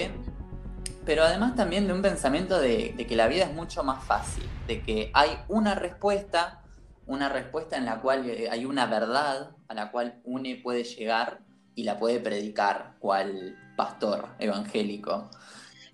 pero 1.04 1.22
además 1.22 1.54
también 1.54 1.86
de 1.86 1.92
un 1.92 2.02
pensamiento 2.02 2.60
de, 2.60 2.92
de, 2.96 3.06
que 3.06 3.14
la 3.14 3.28
vida 3.28 3.44
es 3.44 3.54
mucho 3.54 3.84
más 3.84 4.02
fácil, 4.02 4.42
de 4.66 4.82
que 4.82 5.12
hay 5.14 5.30
una 5.46 5.76
respuesta, 5.76 6.60
una 7.06 7.28
respuesta 7.28 7.76
en 7.76 7.84
la 7.84 8.00
cual 8.00 8.28
hay 8.50 8.64
una 8.64 8.86
verdad 8.86 9.52
a 9.68 9.74
la 9.74 9.92
cual 9.92 10.20
uno 10.24 10.48
puede 10.60 10.82
llegar 10.82 11.38
y 11.80 11.82
la 11.82 11.98
puede 11.98 12.20
predicar, 12.20 12.96
cual 12.98 13.56
pastor 13.74 14.28
evangélico. 14.38 15.30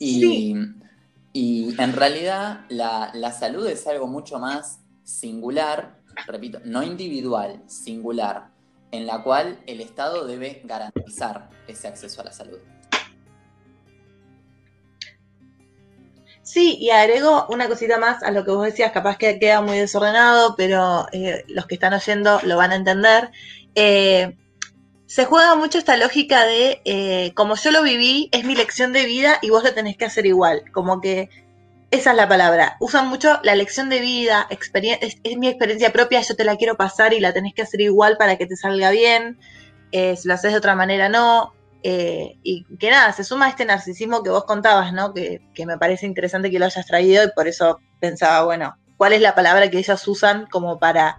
Y, 0.00 0.50
en 1.33 1.93
realidad 1.93 2.64
la, 2.69 3.33
salud 3.33 3.64
es 3.69 3.87
algo 3.87 4.09
mucho 4.09 4.40
más 4.40 4.81
singular, 5.05 6.00
repito, 6.26 6.59
no 6.64 6.83
individual, 6.83 7.62
singular, 7.69 8.49
en 8.90 9.07
la 9.07 9.23
cual 9.23 9.61
el 9.69 9.81
Estado 9.81 10.26
debe 10.26 10.61
garantizar 10.64 11.50
ese 11.69 11.87
acceso 11.87 12.21
a 12.21 12.25
la 12.25 12.33
salud. 12.33 12.59
Sí, 16.43 16.78
y 16.81 16.90
agrego 16.90 17.47
una 17.49 17.69
cosita 17.69 17.97
más 17.99 18.25
a 18.25 18.33
lo 18.33 18.45
que 18.45 18.50
vos 18.50 18.64
decías, 18.64 18.90
capaz 18.90 19.19
que 19.19 19.38
queda 19.38 19.61
muy 19.61 19.78
desordenado, 19.78 20.57
pero 20.57 21.07
eh, 21.12 21.45
los 21.47 21.66
que 21.66 21.76
están 21.76 21.95
oyendo 21.95 22.40
lo 22.43 22.57
van 22.57 22.73
a 22.73 22.76
entender. 22.76 23.31
Eh, 23.76 24.37
se 25.07 25.25
juega 25.25 25.55
mucho 25.55 25.79
esta 25.79 25.97
lógica 25.97 26.45
de, 26.45 26.83
eh, 26.85 27.33
como 27.35 27.55
yo 27.55 27.71
lo 27.71 27.83
viví, 27.83 28.29
es 28.33 28.45
mi 28.45 28.57
lección 28.57 28.93
de 28.93 29.07
vida 29.07 29.39
y 29.41 29.51
vos 29.51 29.63
lo 29.63 29.73
tenés 29.73 29.97
que 29.97 30.05
hacer 30.05 30.27
igual. 30.27 30.65
Como 30.73 31.01
que 31.01 31.31
esa 31.93 32.11
es 32.11 32.17
la 32.17 32.29
palabra. 32.29 32.77
Usan 32.81 33.09
mucho 33.09 33.39
la 33.45 33.55
lección 33.55 33.89
de 33.89 34.01
vida, 34.01 34.49
es, 34.51 35.39
mi 35.39 35.49
experiencia 35.49 35.93
propia, 35.93 36.21
yo 36.23 36.35
te 36.35 36.45
la 36.45 36.57
quiero 36.57 36.77
pasar 36.77 37.13
y 37.13 37.21
la 37.21 37.33
tenés 37.33 37.55
que 37.55 37.63
hacer 37.63 37.81
igual 37.81 38.17
para 38.17 38.37
que 38.37 38.47
te 38.47 38.57
salga 38.57 38.91
bien. 38.91 39.39
Eh, 39.93 40.17
si 40.17 40.27
lo 40.27 40.35
haces 40.35 40.51
de 40.53 40.59
otra 40.59 40.75
manera, 40.75 41.09
no. 41.09 41.55
Eh, 41.85 42.39
y 42.43 42.65
que 42.79 42.91
nada, 42.91 43.13
se 43.13 43.23
suma 43.23 43.47
a 43.47 43.51
este 43.51 43.65
narcisismo 43.65 44.25
que 44.25 44.31
vos 44.31 44.45
contabas, 44.45 44.93
¿no? 44.93 45.15
Que, 45.15 45.41
que 45.55 45.67
me 45.67 45.79
parece 45.79 46.07
interesante 46.07 46.51
que 46.51 46.59
lo 46.59 46.65
hayas 46.65 46.85
traído 46.85 47.23
y 47.23 47.31
por 47.31 47.47
eso 47.47 47.79
pensaba, 48.01 48.45
bueno, 48.45 48.77
¿cuál 48.97 49.13
es 49.13 49.21
la 49.21 49.37
palabra 49.37 49.71
que 49.71 49.79
ellos 49.79 50.09
usan 50.09 50.47
como 50.51 50.81
para 50.81 51.17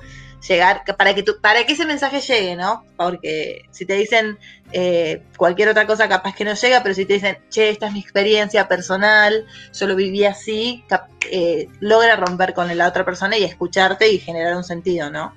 llegar, 0.47 0.83
para 0.97 1.15
que, 1.15 1.23
tu, 1.23 1.39
para 1.41 1.65
que 1.65 1.73
ese 1.73 1.85
mensaje 1.85 2.21
llegue, 2.21 2.55
¿no? 2.55 2.85
Porque 2.95 3.63
si 3.71 3.85
te 3.85 3.95
dicen 3.95 4.37
eh, 4.71 5.23
cualquier 5.37 5.69
otra 5.69 5.87
cosa, 5.87 6.07
capaz 6.07 6.35
que 6.35 6.45
no 6.45 6.53
llega, 6.53 6.83
pero 6.83 6.95
si 6.95 7.05
te 7.05 7.13
dicen, 7.13 7.37
che, 7.49 7.69
esta 7.69 7.87
es 7.87 7.93
mi 7.93 7.99
experiencia 7.99 8.67
personal, 8.67 9.45
yo 9.73 9.87
lo 9.87 9.95
viví 9.95 10.25
así, 10.25 10.83
eh, 11.31 11.67
logra 11.79 12.15
romper 12.15 12.53
con 12.53 12.75
la 12.75 12.87
otra 12.87 13.05
persona 13.05 13.37
y 13.37 13.43
escucharte 13.43 14.09
y 14.11 14.19
generar 14.19 14.55
un 14.55 14.63
sentido, 14.63 15.09
¿no? 15.09 15.33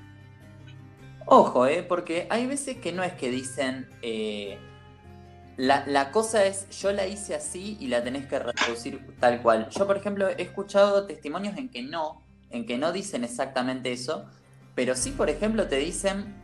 Ojo, 1.26 1.66
¿eh? 1.66 1.84
Porque 1.84 2.26
hay 2.28 2.46
veces 2.46 2.78
que 2.78 2.92
no 2.92 3.04
es 3.04 3.12
que 3.12 3.30
dicen, 3.30 3.88
eh, 4.02 4.58
la, 5.56 5.84
la, 5.86 6.10
cosa 6.10 6.44
es, 6.44 6.68
yo 6.80 6.90
la 6.90 7.06
hice 7.06 7.34
así 7.34 7.76
y 7.78 7.86
la 7.86 8.02
tenés 8.02 8.26
que 8.26 8.38
reproducir 8.38 9.00
tal 9.20 9.40
cual. 9.40 9.68
Yo, 9.70 9.86
por 9.86 9.96
ejemplo, 9.96 10.28
he 10.28 10.42
escuchado 10.42 11.06
testimonios 11.06 11.56
en 11.56 11.68
que 11.68 11.82
no, 11.82 12.22
en 12.50 12.66
que 12.66 12.78
no 12.78 12.92
dicen 12.92 13.22
exactamente 13.24 13.92
eso, 13.92 14.26
pero 14.74 14.94
sí, 14.96 15.10
por 15.10 15.30
ejemplo, 15.30 15.68
te 15.68 15.76
dicen, 15.76 16.34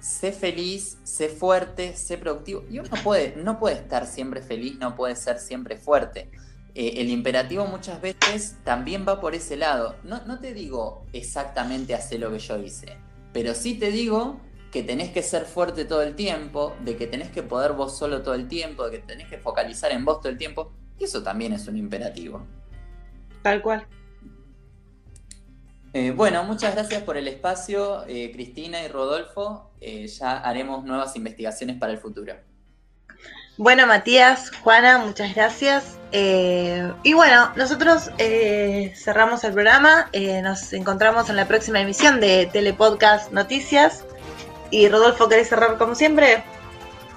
sé 0.00 0.32
feliz, 0.32 0.98
sé 1.04 1.28
fuerte, 1.28 1.96
sé 1.96 2.18
productivo. 2.18 2.64
Y 2.70 2.78
uno 2.78 2.90
puede, 3.04 3.34
no 3.36 3.58
puede 3.58 3.76
estar 3.76 4.06
siempre 4.06 4.42
feliz, 4.42 4.76
no 4.78 4.96
puede 4.96 5.16
ser 5.16 5.38
siempre 5.38 5.76
fuerte. 5.76 6.30
Eh, 6.74 6.94
el 6.96 7.10
imperativo 7.10 7.66
muchas 7.66 8.00
veces 8.00 8.56
también 8.64 9.04
va 9.06 9.20
por 9.20 9.34
ese 9.34 9.56
lado. 9.56 9.96
No, 10.04 10.24
no 10.26 10.40
te 10.40 10.54
digo 10.54 11.06
exactamente 11.12 11.94
hacer 11.94 12.20
lo 12.20 12.32
que 12.32 12.38
yo 12.38 12.58
hice, 12.58 12.96
pero 13.32 13.54
sí 13.54 13.74
te 13.74 13.90
digo 13.90 14.40
que 14.72 14.82
tenés 14.82 15.10
que 15.10 15.22
ser 15.22 15.44
fuerte 15.44 15.84
todo 15.84 16.02
el 16.02 16.14
tiempo, 16.14 16.74
de 16.82 16.96
que 16.96 17.06
tenés 17.06 17.30
que 17.30 17.42
poder 17.42 17.74
vos 17.74 17.96
solo 17.96 18.22
todo 18.22 18.34
el 18.34 18.48
tiempo, 18.48 18.88
de 18.88 18.98
que 18.98 19.06
tenés 19.06 19.28
que 19.28 19.36
focalizar 19.36 19.92
en 19.92 20.04
vos 20.04 20.20
todo 20.20 20.30
el 20.30 20.38
tiempo. 20.38 20.72
Y 20.98 21.04
eso 21.04 21.22
también 21.22 21.52
es 21.52 21.68
un 21.68 21.76
imperativo. 21.76 22.46
Tal 23.42 23.60
cual. 23.60 23.86
Eh, 25.94 26.10
bueno, 26.10 26.42
muchas 26.44 26.74
gracias 26.74 27.02
por 27.02 27.18
el 27.18 27.28
espacio, 27.28 28.04
eh, 28.08 28.30
Cristina 28.32 28.82
y 28.82 28.88
Rodolfo. 28.88 29.70
Eh, 29.80 30.06
ya 30.06 30.38
haremos 30.38 30.84
nuevas 30.84 31.14
investigaciones 31.16 31.76
para 31.78 31.92
el 31.92 31.98
futuro. 31.98 32.34
Bueno, 33.58 33.86
Matías, 33.86 34.50
Juana, 34.62 34.98
muchas 34.98 35.34
gracias. 35.34 35.98
y 36.14 37.12
bueno, 37.14 37.52
nosotros 37.56 38.10
cerramos 38.18 39.44
el 39.44 39.52
programa. 39.52 40.10
nos 40.42 40.72
encontramos 40.72 41.28
en 41.28 41.36
la 41.36 41.46
próxima 41.46 41.80
emisión 41.80 42.20
de 42.20 42.48
Telepodcast 42.52 43.32
Noticias. 43.32 44.04
Y 44.70 44.88
Rodolfo, 44.88 45.28
¿querés 45.28 45.50
cerrar 45.50 45.76
como 45.76 45.94
siempre? 45.94 46.42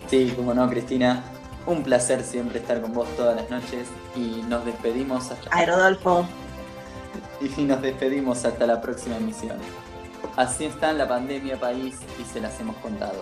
Sí, 0.10 0.34
como 0.36 0.54
no, 0.54 0.70
Cristina. 0.70 1.24
Un 1.66 1.84
placer 1.84 2.22
siempre 2.22 2.60
estar 2.60 2.82
con 2.82 2.94
vos 2.94 3.08
todas 3.16 3.36
las 3.36 3.50
noches 3.50 3.88
y 4.16 4.44
nos 4.48 4.66
despedimos 4.66 5.32
hasta. 5.32 5.50
Ay, 5.52 5.66
Rodolfo 5.66 6.28
y 7.42 7.62
nos 7.64 7.82
despedimos 7.82 8.46
hasta 8.46 8.66
la 8.66 8.82
próxima 8.82 9.18
emisión. 9.18 9.58
Así 10.36 10.66
está 10.66 10.92
en 10.92 10.98
la 10.98 11.08
pandemia 11.08 11.60
país 11.60 11.96
y 12.20 12.24
se 12.26 12.42
las 12.42 12.60
hemos 12.60 12.76
contado. 12.78 13.22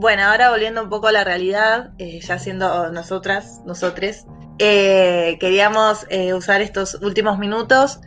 Bueno, 0.00 0.22
ahora 0.22 0.50
volviendo 0.50 0.80
un 0.80 0.88
poco 0.90 1.08
a 1.08 1.12
la 1.12 1.24
realidad, 1.24 1.90
eh, 1.98 2.20
ya 2.20 2.38
siendo 2.38 2.90
nosotras, 2.92 3.62
nosotres, 3.66 4.26
eh, 4.60 5.36
queríamos 5.40 6.06
eh, 6.08 6.34
usar 6.34 6.60
estos 6.60 6.94
últimos 7.02 7.38
minutos 7.38 8.00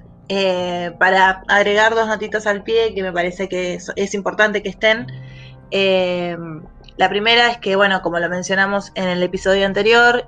para 0.98 1.44
agregar 1.48 1.94
dos 1.94 2.08
notitas 2.08 2.48
al 2.48 2.64
pie 2.64 2.94
que 2.96 3.04
me 3.04 3.12
parece 3.12 3.50
que 3.50 3.80
es, 3.96 4.14
importante 4.14 4.64
que 4.64 4.70
estén. 4.70 5.08
la 5.72 7.10
primera 7.10 7.50
es 7.50 7.58
que, 7.58 7.76
bueno, 7.76 8.02
como 8.02 8.20
lo 8.20 8.30
mencionamos 8.30 8.92
en 8.96 9.10
el 9.10 9.22
episodio 9.24 9.66
anterior, 9.66 10.26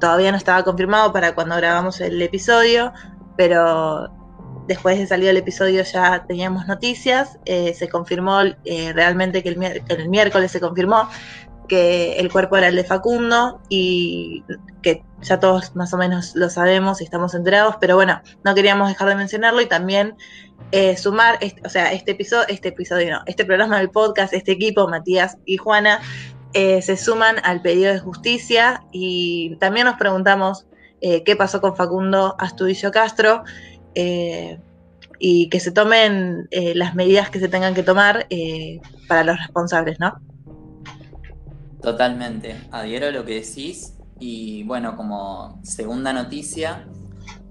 todavía 0.00 0.30
no 0.30 0.36
estaba 0.36 0.62
confirmado 0.62 1.12
para 1.12 1.34
cuando 1.34 1.56
grabamos 1.56 2.00
el 2.00 2.20
episodio, 2.22 2.92
pero 3.36 4.10
después 4.66 4.98
de 4.98 5.06
salir 5.06 5.28
el 5.28 5.36
episodio 5.36 5.82
ya 5.82 6.24
teníamos 6.26 6.66
noticias, 6.66 7.38
eh, 7.44 7.74
se 7.74 7.88
confirmó 7.88 8.40
eh, 8.64 8.92
realmente 8.92 9.42
que 9.42 9.48
el, 9.48 10.08
miércoles 10.08 10.50
se 10.50 10.60
confirmó 10.60 11.08
que 11.66 12.14
el 12.18 12.30
cuerpo 12.30 12.56
era 12.56 12.68
el 12.68 12.76
de 12.76 12.84
Facundo 12.84 13.60
y 13.68 14.44
que 14.82 15.04
ya 15.20 15.40
todos 15.40 15.74
más 15.74 15.92
o 15.94 15.96
menos 15.96 16.34
lo 16.34 16.50
sabemos 16.50 17.00
y 17.00 17.04
estamos 17.04 17.34
enterados, 17.34 17.76
pero 17.80 17.96
bueno, 17.96 18.20
no 18.44 18.54
queríamos 18.54 18.88
dejar 18.88 19.08
de 19.08 19.16
mencionarlo 19.16 19.60
y 19.60 19.66
también 19.66 20.16
eh, 20.72 20.96
sumar, 20.96 21.38
o 21.64 21.68
sea, 21.68 21.92
este 21.92 22.12
episodio, 22.12 22.46
este 22.48 22.68
episodio 22.68 23.12
no, 23.12 23.22
este 23.26 23.44
programa 23.44 23.78
del 23.78 23.90
podcast, 23.90 24.32
este 24.32 24.52
equipo, 24.52 24.88
Matías 24.88 25.38
y 25.44 25.56
Juana, 25.56 26.00
se 26.54 26.96
suman 26.96 27.36
al 27.44 27.60
pedido 27.60 27.92
de 27.92 27.98
justicia 27.98 28.82
y 28.90 29.56
también 29.56 29.84
nos 29.84 29.96
preguntamos 29.96 30.64
qué 31.02 31.36
pasó 31.36 31.60
con 31.60 31.76
Facundo 31.76 32.34
Astudillo 32.38 32.90
Castro. 32.90 33.44
Eh, 33.94 34.58
y 35.18 35.48
que 35.48 35.60
se 35.60 35.72
tomen 35.72 36.48
eh, 36.50 36.74
las 36.74 36.94
medidas 36.94 37.30
que 37.30 37.40
se 37.40 37.48
tengan 37.48 37.74
que 37.74 37.82
tomar 37.82 38.26
eh, 38.30 38.80
para 39.08 39.24
los 39.24 39.38
responsables, 39.38 39.98
¿no? 39.98 40.20
Totalmente, 41.86 42.66
adhiero 42.72 43.06
a 43.06 43.10
lo 43.12 43.24
que 43.24 43.34
decís. 43.34 43.96
Y 44.18 44.64
bueno, 44.64 44.96
como 44.96 45.60
segunda 45.62 46.12
noticia, 46.12 46.88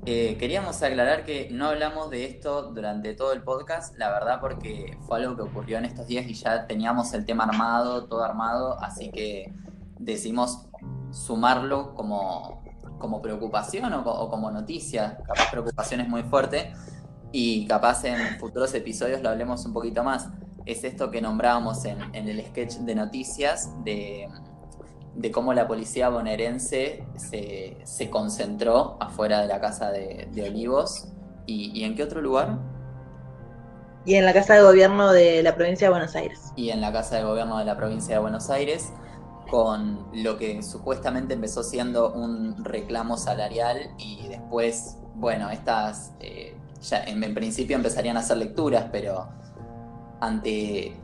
queríamos 0.04 0.84
aclarar 0.84 1.24
que 1.24 1.48
no 1.52 1.68
hablamos 1.68 2.10
de 2.10 2.26
esto 2.26 2.74
durante 2.74 3.14
todo 3.14 3.32
el 3.32 3.44
podcast, 3.44 3.98
la 3.98 4.10
verdad 4.10 4.42
porque 4.42 4.98
fue 5.08 5.20
algo 5.20 5.38
que 5.38 5.44
ocurrió 5.44 5.78
en 5.78 5.86
estos 5.86 6.08
días 6.08 6.28
y 6.28 6.34
ya 6.34 6.68
teníamos 6.68 7.14
el 7.14 7.26
tema 7.26 7.46
armado, 7.46 8.08
todo 8.08 8.26
armado, 8.26 8.78
así 8.82 9.10
que 9.10 9.54
decidimos 10.00 10.68
sumarlo 11.12 11.96
como 11.96 12.62
como 13.00 13.22
preocupación 13.22 13.94
o, 13.94 14.30
como 14.30 14.52
noticia, 14.52 15.18
capaz 15.26 15.50
preocupación 15.50 16.02
es 16.02 16.10
muy 16.10 16.24
fuerte, 16.24 16.74
y 17.32 17.66
capaz 17.68 18.04
en 18.04 18.38
futuros 18.38 18.74
episodios 18.74 19.22
lo 19.22 19.30
hablemos 19.30 19.66
un 19.66 19.72
poquito 19.72 20.04
más. 20.04 20.28
Es 20.66 20.84
esto 20.84 21.12
que 21.12 21.22
nombrábamos 21.22 21.86
en, 21.86 22.00
el 22.14 22.44
sketch 22.46 22.78
de 22.78 22.96
noticias 22.96 23.70
de, 23.84 24.28
cómo 25.32 25.54
la 25.54 25.68
policía 25.68 26.10
bonaerense 26.10 27.06
se, 27.16 28.10
concentró 28.10 28.98
afuera 29.00 29.42
de 29.42 29.48
la 29.48 29.62
casa 29.62 29.92
de, 29.92 30.28
Olivos. 30.44 31.08
¿Y, 31.48 31.84
en 31.84 31.96
qué 31.96 32.04
otro 32.04 32.22
lugar? 32.22 32.58
Y 34.04 34.16
en 34.16 34.26
la 34.26 34.34
casa 34.34 34.56
de 34.56 34.62
gobierno 34.62 35.12
de 35.12 35.44
la 35.44 35.56
provincia 35.56 35.88
de 35.88 35.92
Buenos 35.92 36.16
Aires. 36.16 36.52
Y 36.56 36.70
en 36.70 36.82
la 36.82 36.92
casa 36.92 37.18
de 37.18 37.24
gobierno 37.24 37.60
de 37.60 37.66
la 37.66 37.78
provincia 37.78 38.16
de 38.16 38.22
Buenos 38.22 38.50
Aires 38.50 38.92
con 39.50 40.08
lo 40.14 40.38
que 40.38 40.64
supuestamente 40.64 41.34
empezó 41.34 41.64
siendo 41.64 42.12
un 42.14 42.64
reclamo 42.64 43.18
salarial 43.18 43.92
y 43.98 44.28
después, 44.28 44.98
bueno, 45.16 45.50
estas 45.50 46.14
eh, 46.20 46.58
ya 46.82 47.04
en, 47.04 47.34
principio 47.34 47.76
empezarían 47.76 48.18
a 48.18 48.22
hacer 48.22 48.38
lecturas, 48.38 48.88
pero 48.92 49.28
ante 50.20 50.96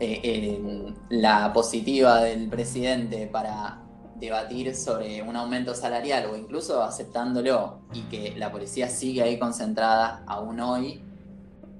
eh, 0.00 0.94
la 1.08 1.52
positiva 1.52 2.22
del 2.22 2.48
presidente 2.48 3.26
para 3.26 3.82
debatir 4.16 4.74
sobre 4.74 5.22
un 5.22 5.36
aumento 5.36 5.74
salarial 5.74 6.26
o 6.26 6.36
incluso 6.36 6.82
aceptándolo 6.82 7.80
y 7.92 8.02
que 8.02 8.34
la 8.36 8.50
policía 8.50 8.88
sigue 8.88 9.22
ahí 9.22 9.38
concentrada 9.38 10.22
aún 10.26 10.60
hoy, 10.60 11.04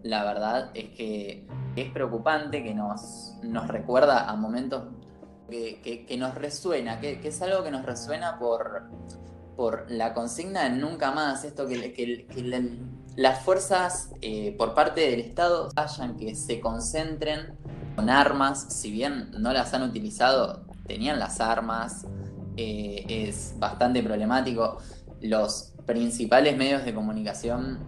la 0.02 0.24
verdad 0.24 0.70
es 0.74 0.90
que 0.90 1.46
es 1.76 1.90
preocupante 1.90 2.62
que 2.62 2.74
nos, 2.74 3.34
nos 3.42 3.68
recuerda 3.68 4.28
a 4.28 4.36
momentos 4.36 4.84
que, 5.48 6.16
nos 6.18 6.34
resuena, 6.34 7.00
que, 7.00 7.20
es 7.22 7.42
algo 7.42 7.64
que 7.64 7.70
nos 7.70 7.84
resuena 7.84 8.38
por, 8.38 8.88
por 9.56 9.90
la 9.90 10.14
consigna 10.14 10.64
de 10.64 10.70
nunca 10.70 11.10
más, 11.10 11.44
esto 11.44 11.66
que, 11.66 11.76
las 13.18 13.40
fuerzas 13.40 14.12
eh, 14.20 14.54
por 14.56 14.74
parte 14.74 15.00
del 15.00 15.18
Estado 15.18 15.70
vayan, 15.74 16.16
que 16.16 16.36
se 16.36 16.60
concentren 16.60 17.58
con 17.96 18.10
armas, 18.10 18.72
si 18.72 18.92
bien 18.92 19.32
no 19.36 19.52
las 19.52 19.74
han 19.74 19.82
utilizado, 19.82 20.64
tenían 20.86 21.18
las 21.18 21.40
armas, 21.40 22.06
eh, 22.56 23.04
es 23.08 23.56
bastante 23.58 24.04
problemático. 24.04 24.78
Los 25.20 25.72
principales 25.84 26.56
medios 26.56 26.84
de 26.84 26.94
comunicación 26.94 27.80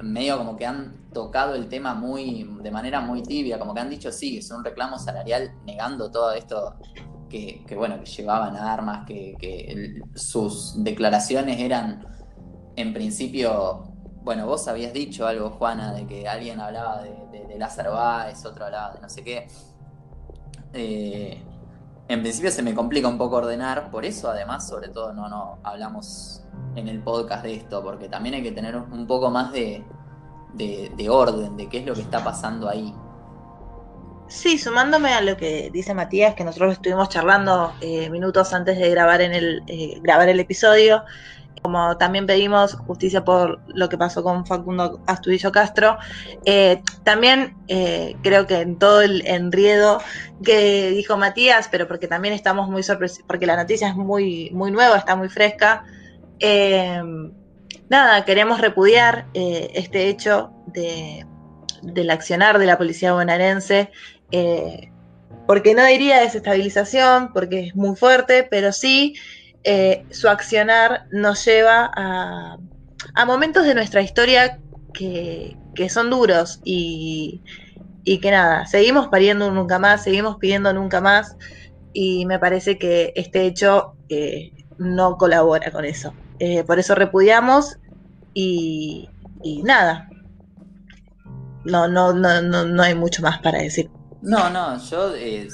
medio 0.00 0.38
como 0.38 0.56
que 0.56 0.64
han 0.64 1.10
tocado 1.12 1.56
el 1.56 1.68
tema 1.68 1.94
muy 1.94 2.48
de 2.62 2.70
manera 2.70 3.00
muy 3.00 3.24
tibia, 3.24 3.58
como 3.58 3.74
que 3.74 3.80
han 3.80 3.90
dicho 3.90 4.12
sí, 4.12 4.38
es 4.38 4.48
un 4.52 4.62
reclamo 4.62 4.96
salarial 4.96 5.56
negando 5.66 6.08
todo 6.08 6.30
esto 6.34 6.76
que, 7.28 7.64
bueno, 7.76 7.98
que 7.98 8.08
llevaban 8.08 8.54
armas, 8.54 9.04
que, 9.08 10.00
sus 10.14 10.84
declaraciones 10.84 11.58
eran 11.58 12.06
en 12.76 12.94
principio, 12.94 13.89
bueno, 14.22 14.46
vos 14.46 14.68
habías 14.68 14.92
dicho 14.92 15.26
algo, 15.26 15.50
Juana, 15.50 15.92
de 15.92 16.06
que 16.06 16.28
alguien 16.28 16.60
hablaba 16.60 17.02
de, 17.02 17.56
Lázaro 17.58 17.92
Báez, 17.92 18.44
otro 18.46 18.64
hablaba 18.64 18.94
de 18.94 19.00
no 19.00 19.08
sé 19.08 19.22
qué. 19.22 19.46
Eh, 20.72 21.42
en 22.08 22.20
principio 22.22 22.50
se 22.50 22.62
me 22.62 22.74
complica 22.74 23.06
un 23.06 23.18
poco 23.18 23.36
ordenar, 23.36 23.90
por 23.90 24.04
eso 24.04 24.30
además, 24.30 24.66
sobre 24.66 24.88
todo, 24.88 25.12
no, 25.12 25.28
no 25.28 25.58
hablamos 25.62 26.42
en 26.74 26.88
el 26.88 27.02
podcast 27.02 27.42
de 27.44 27.54
esto, 27.54 27.82
porque 27.82 28.08
también 28.08 28.36
hay 28.36 28.42
que 28.42 28.52
tener 28.52 28.76
un 28.76 29.06
poco 29.06 29.30
más 29.30 29.52
de, 29.52 29.84
de, 30.54 31.08
orden, 31.08 31.56
de 31.56 31.68
qué 31.68 31.78
es 31.78 31.86
lo 31.86 31.94
que 31.94 32.02
está 32.02 32.22
pasando 32.22 32.68
ahí. 32.68 32.94
Sí, 34.30 34.58
sumándome 34.58 35.12
a 35.12 35.20
lo 35.22 35.36
que 35.36 35.70
dice 35.72 35.92
Matías, 35.92 36.36
que 36.36 36.44
nosotros 36.44 36.74
estuvimos 36.74 37.08
charlando 37.08 37.74
eh, 37.80 38.08
minutos 38.10 38.52
antes 38.52 38.78
de 38.78 38.88
grabar 38.88 39.20
el 39.20 39.64
eh, 39.66 39.98
grabar 40.02 40.28
el 40.28 40.38
episodio, 40.38 41.02
como 41.62 41.96
también 41.96 42.26
pedimos 42.26 42.74
justicia 42.74 43.24
por 43.24 43.60
lo 43.66 43.88
que 43.88 43.98
pasó 43.98 44.22
con 44.22 44.46
Facundo 44.46 45.02
Astudillo 45.08 45.50
Castro, 45.50 45.98
eh, 46.44 46.80
también 47.02 47.56
creo 48.22 48.46
que 48.46 48.60
en 48.60 48.78
todo 48.78 49.02
el 49.02 49.26
enriedo 49.26 50.00
que 50.44 50.90
dijo 50.90 51.16
Matías, 51.16 51.68
pero 51.68 51.88
porque 51.88 52.06
también 52.06 52.32
estamos 52.32 52.68
muy 52.68 52.84
sorprendidos, 52.84 53.24
porque 53.26 53.46
la 53.46 53.56
noticia 53.56 53.88
es 53.88 53.96
muy, 53.96 54.50
muy 54.52 54.70
nueva, 54.70 54.96
está 54.96 55.16
muy 55.16 55.28
fresca, 55.28 55.82
nada, 57.88 58.24
queremos 58.24 58.60
repudiar 58.60 59.26
este 59.34 60.08
hecho 60.08 60.52
de, 60.66 61.26
del 61.82 62.10
accionar 62.10 62.58
de 62.58 62.66
la 62.66 62.78
policía 62.78 63.12
bonaerense, 63.12 63.90
eh, 64.32 64.90
porque 65.46 65.74
no 65.74 65.84
diría 65.84 66.20
desestabilización, 66.20 67.32
porque 67.32 67.68
es 67.68 67.76
muy 67.76 67.96
fuerte, 67.96 68.46
pero 68.50 68.72
sí 68.72 69.14
eh, 69.64 70.04
su 70.10 70.28
accionar 70.28 71.06
nos 71.10 71.44
lleva 71.44 71.90
a, 71.94 72.56
momentos 73.26 73.64
de 73.64 73.74
nuestra 73.74 74.02
historia 74.02 74.58
que, 74.92 75.56
son 75.88 76.10
duros 76.10 76.60
y, 76.62 77.42
y, 78.04 78.20
que 78.20 78.30
nada, 78.30 78.66
seguimos 78.66 79.08
pariendo 79.08 79.50
nunca 79.50 79.78
más, 79.78 80.04
seguimos 80.04 80.36
pidiendo 80.36 80.72
nunca 80.74 81.00
más 81.00 81.36
y 81.94 82.26
me 82.26 82.38
parece 82.38 82.78
que 82.78 83.12
este 83.16 83.46
hecho 83.46 83.94
no 84.78 85.16
colabora 85.16 85.70
con 85.70 85.84
eso. 85.84 86.12
por 86.66 86.78
eso 86.78 86.94
repudiamos 86.94 87.78
y, 88.34 89.08
nada. 89.64 90.08
No, 91.64 91.88
no, 91.88 92.12
no, 92.12 92.40
no, 92.42 92.82
hay 92.82 92.94
mucho 92.94 93.22
más 93.22 93.38
para 93.40 93.58
decir. 93.58 93.90
No, 94.22 94.50
no, 94.50 94.78
yo 94.78 95.14
eh, 95.14 95.48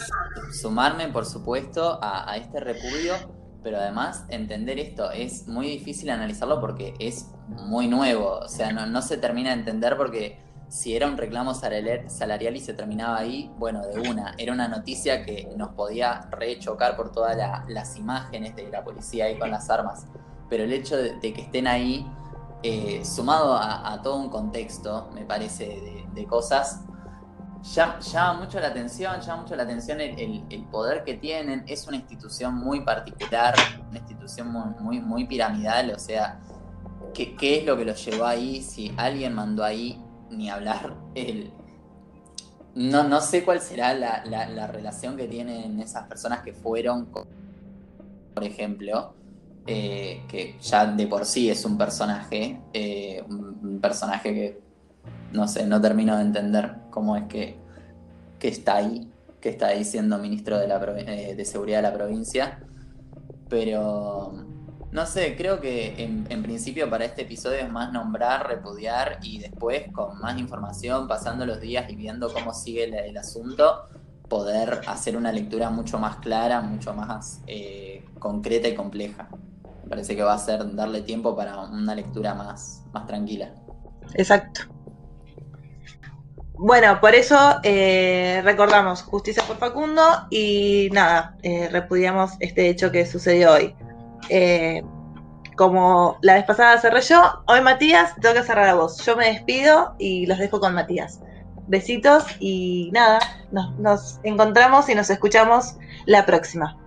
sumarme, 0.53 1.09
por 1.09 1.25
supuesto, 1.25 1.99
a, 2.03 2.37
este 2.37 2.61
repudio, 2.61 3.15
pero 3.63 3.79
además 3.79 4.25
entender 4.29 4.79
esto 4.79 5.11
es 5.11 5.47
muy 5.47 5.69
difícil 5.69 6.11
analizarlo 6.11 6.61
porque 6.61 6.95
es 6.99 7.31
muy 7.49 7.87
nuevo, 7.87 8.39
o 8.39 8.49
sea, 8.49 8.73
no, 8.73 9.03
se 9.03 9.19
termina 9.19 9.51
de 9.51 9.57
entender 9.57 9.97
porque 9.97 10.41
si 10.69 10.97
era 10.97 11.07
un 11.07 11.17
reclamo 11.17 11.55
salarial 11.55 12.57
y 12.57 12.61
se 12.61 12.75
terminaba 12.75 13.19
ahí, 13.19 13.53
bueno, 13.57 13.83
de 13.87 14.09
una, 14.11 14.35
era 14.37 14.53
una 14.53 14.67
noticia 14.67 15.25
que 15.25 15.49
nos 15.57 15.69
podía 15.75 16.23
rechocar 16.33 16.97
por 16.97 17.13
todas 17.13 17.37
las 17.69 17.97
imágenes 17.97 18.57
de 18.57 18.69
la 18.69 18.83
policía 18.83 19.27
ahí 19.27 19.39
con 19.39 19.51
las 19.53 19.71
armas, 19.71 20.07
pero 20.51 20.65
el 20.65 20.73
hecho 20.73 20.97
de 20.97 21.21
que 21.21 21.43
estén 21.43 21.69
ahí 21.69 22.05
eh, 22.63 23.05
sumado 23.05 23.55
a, 23.55 24.01
todo 24.03 24.17
un 24.17 24.29
contexto, 24.29 25.09
me 25.15 25.25
parece, 25.25 26.05
de, 26.13 26.27
cosas, 26.27 26.81
llama, 27.75 28.35
mucho 28.35 28.61
la 28.61 28.69
atención, 28.69 29.21
llama 29.21 29.43
mucho 29.43 29.57
la 29.57 29.65
atención 29.65 30.01
el, 30.01 30.65
poder 30.71 31.05
que 31.05 31.15
tienen. 31.15 31.65
Es 31.67 31.87
una 31.87 31.97
institución 31.97 32.55
muy 32.55 32.81
particular, 32.81 33.55
una 33.89 33.99
institución 33.99 34.49
muy, 34.81 35.01
muy, 35.01 35.27
piramidal, 35.27 35.93
o 35.93 35.99
sea, 35.99 36.41
¿qué, 37.15 37.35
es 37.41 37.65
lo 37.65 37.77
que 37.77 37.85
los 37.85 38.05
llevó 38.05 38.27
ahí? 38.27 38.63
Si 38.63 38.93
alguien 38.97 39.35
mandó 39.35 39.65
ahí, 39.65 40.03
ni 40.31 40.51
hablar, 40.51 40.95
el, 41.15 41.53
no, 42.75 43.05
no 43.05 43.21
sé 43.21 43.45
cuál 43.45 43.61
será 43.61 43.95
la, 43.95 44.67
relación 44.67 45.17
que 45.17 45.27
tienen 45.27 45.81
esas 45.81 46.07
personas 46.07 46.41
que 46.41 46.53
fueron, 46.53 47.07
por 47.07 48.45
ejemplo, 48.45 49.15
eh, 49.67 50.23
que 50.29 50.57
ya 50.61 50.87
de 50.87 51.07
por 51.07 51.25
sí 51.25 51.51
es 51.51 51.65
un 51.65 51.77
personaje, 51.77 52.61
eh, 52.73 53.25
un 53.29 53.81
personaje 53.81 54.33
que, 54.33 54.66
no 55.33 55.49
sé, 55.49 55.67
no 55.67 55.81
termino 55.81 56.17
de 56.17 56.23
entender 56.23 56.77
cómo 56.91 57.17
es 57.17 57.25
que, 57.25 57.57
que 58.39 58.49
está 58.49 58.77
ahí, 58.77 59.11
que 59.41 59.51
está 59.51 59.69
ahí 59.69 59.85
siendo 59.85 60.19
ministro 60.19 60.59
de, 60.59 60.69
la, 60.69 60.83
eh, 60.99 61.35
de 61.37 61.45
Seguridad 61.45 61.79
de 61.79 61.83
la 61.83 61.95
provincia, 61.95 62.61
pero 63.49 64.47
no 64.97 65.05
sé, 65.05 65.37
creo 65.37 65.61
que 65.61 66.03
en, 66.03 66.43
principio 66.43 66.89
para 66.89 67.05
este 67.05 67.23
episodio 67.23 67.59
es 67.59 67.71
más 67.71 67.93
nombrar, 67.93 68.47
repudiar 68.49 69.19
y 69.23 69.39
después 69.39 69.93
con 69.93 70.19
más 70.21 70.39
información, 70.39 71.07
pasando 71.07 71.45
los 71.45 71.61
días 71.61 71.91
y 71.91 71.97
viendo 71.97 72.33
cómo 72.33 72.55
sigue 72.55 72.85
el, 72.85 73.17
asunto, 73.17 73.89
poder 74.29 74.81
hacer 74.87 75.17
una 75.17 75.33
lectura 75.33 75.71
mucho 75.71 75.99
más 75.99 76.17
clara, 76.17 76.61
mucho 76.63 76.95
más 76.95 77.43
eh, 77.47 78.05
concreta 78.19 78.69
y 78.69 78.75
compleja. 78.75 79.29
Me 79.85 79.91
parece 79.91 80.17
que 80.17 80.23
va 80.23 80.35
a 80.35 80.39
ser 80.39 80.75
darle 80.75 81.03
tiempo 81.03 81.37
para 81.37 81.61
una 81.61 81.95
lectura 81.95 82.35
más, 82.35 82.83
más 82.93 83.07
tranquila. 83.07 83.53
Exacto. 84.15 84.76
Bueno, 86.59 87.01
por 87.01 87.15
eso 87.15 87.37
eh, 87.63 88.41
recordamos 88.43 89.03
justicia 89.03 89.43
por 89.47 89.59
Facundo 89.59 90.03
y 90.31 90.89
nada, 90.91 91.37
eh, 91.43 91.69
repudiamos 91.71 92.33
este 92.41 92.71
hecho 92.71 92.91
que 92.91 93.05
sucedió 93.05 93.53
hoy. 93.53 93.75
Eh, 94.31 94.83
como 95.57 96.19
la 96.23 96.35
vez 96.35 96.45
pasada 96.45 96.79
cerré 96.81 97.03
yo, 97.03 97.43
hoy 97.47 97.61
Matías, 97.61 98.15
tengo 98.21 98.35
que 98.35 98.43
cerrar 98.43 98.69
a 98.71 98.75
vos. 98.75 99.05
Yo 99.05 99.17
me 99.17 99.27
despido 99.27 99.95
y 99.99 100.27
los 100.27 100.39
dejo 100.39 100.59
con 100.59 100.75
Matías. 100.75 101.21
Besitos 101.67 102.25
y 102.41 102.91
nada, 102.93 103.19
nos, 103.79 104.21
encontramos 104.23 104.89
y 104.89 104.95
nos 104.95 105.11
escuchamos 105.11 105.77
la 106.07 106.25
próxima. 106.25 106.79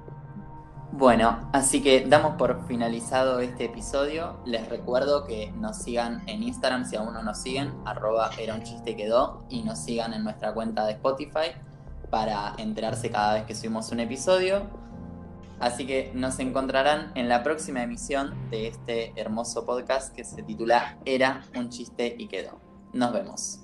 Bueno, 0.92 1.50
así 1.54 1.82
que 1.82 2.06
damos 2.08 2.36
por 2.36 2.66
finalizado 2.66 3.40
este 3.40 3.66
episodio. 3.66 4.40
Les 4.46 4.68
recuerdo 4.68 5.24
que 5.24 5.52
nos 5.52 5.78
sigan 5.78 6.24
en 6.28 6.44
Instagram 6.44 6.84
si 6.86 6.96
aún 6.96 7.14
no 7.14 7.22
nos 7.22 7.42
siguen, 7.42 7.74
arroba 7.86 8.32
era 8.40 8.56
un 8.56 8.64
chiste 8.64 8.96
quedó, 8.96 9.46
y 9.50 9.64
nos 9.64 9.80
sigan 9.80 10.14
en 10.14 10.24
nuestra 10.24 10.54
cuenta 10.54 10.86
de 10.86 10.94
Spotify 10.94 11.52
para 12.10 12.56
enterarse 12.58 13.12
cada 13.12 13.36
vez 13.36 13.44
que 13.44 13.56
subimos 13.56 13.92
un 13.92 14.00
episodio. 14.00 14.64
Así 15.60 15.86
que 15.86 16.12
nos 16.16 16.40
encontrarán 16.40 17.12
en 17.16 17.30
la 17.30 17.44
próxima 17.44 17.84
emisión 17.84 18.50
de 18.50 18.68
este 18.68 19.14
hermoso 19.16 19.66
podcast 19.66 20.14
que 20.16 20.24
se 20.24 20.42
titula 20.42 20.98
Era 21.06 21.44
un 21.56 21.70
chiste 21.70 22.16
y 22.18 22.28
quedó. 22.28 22.60
Nos 22.94 23.14
vemos. 23.14 23.60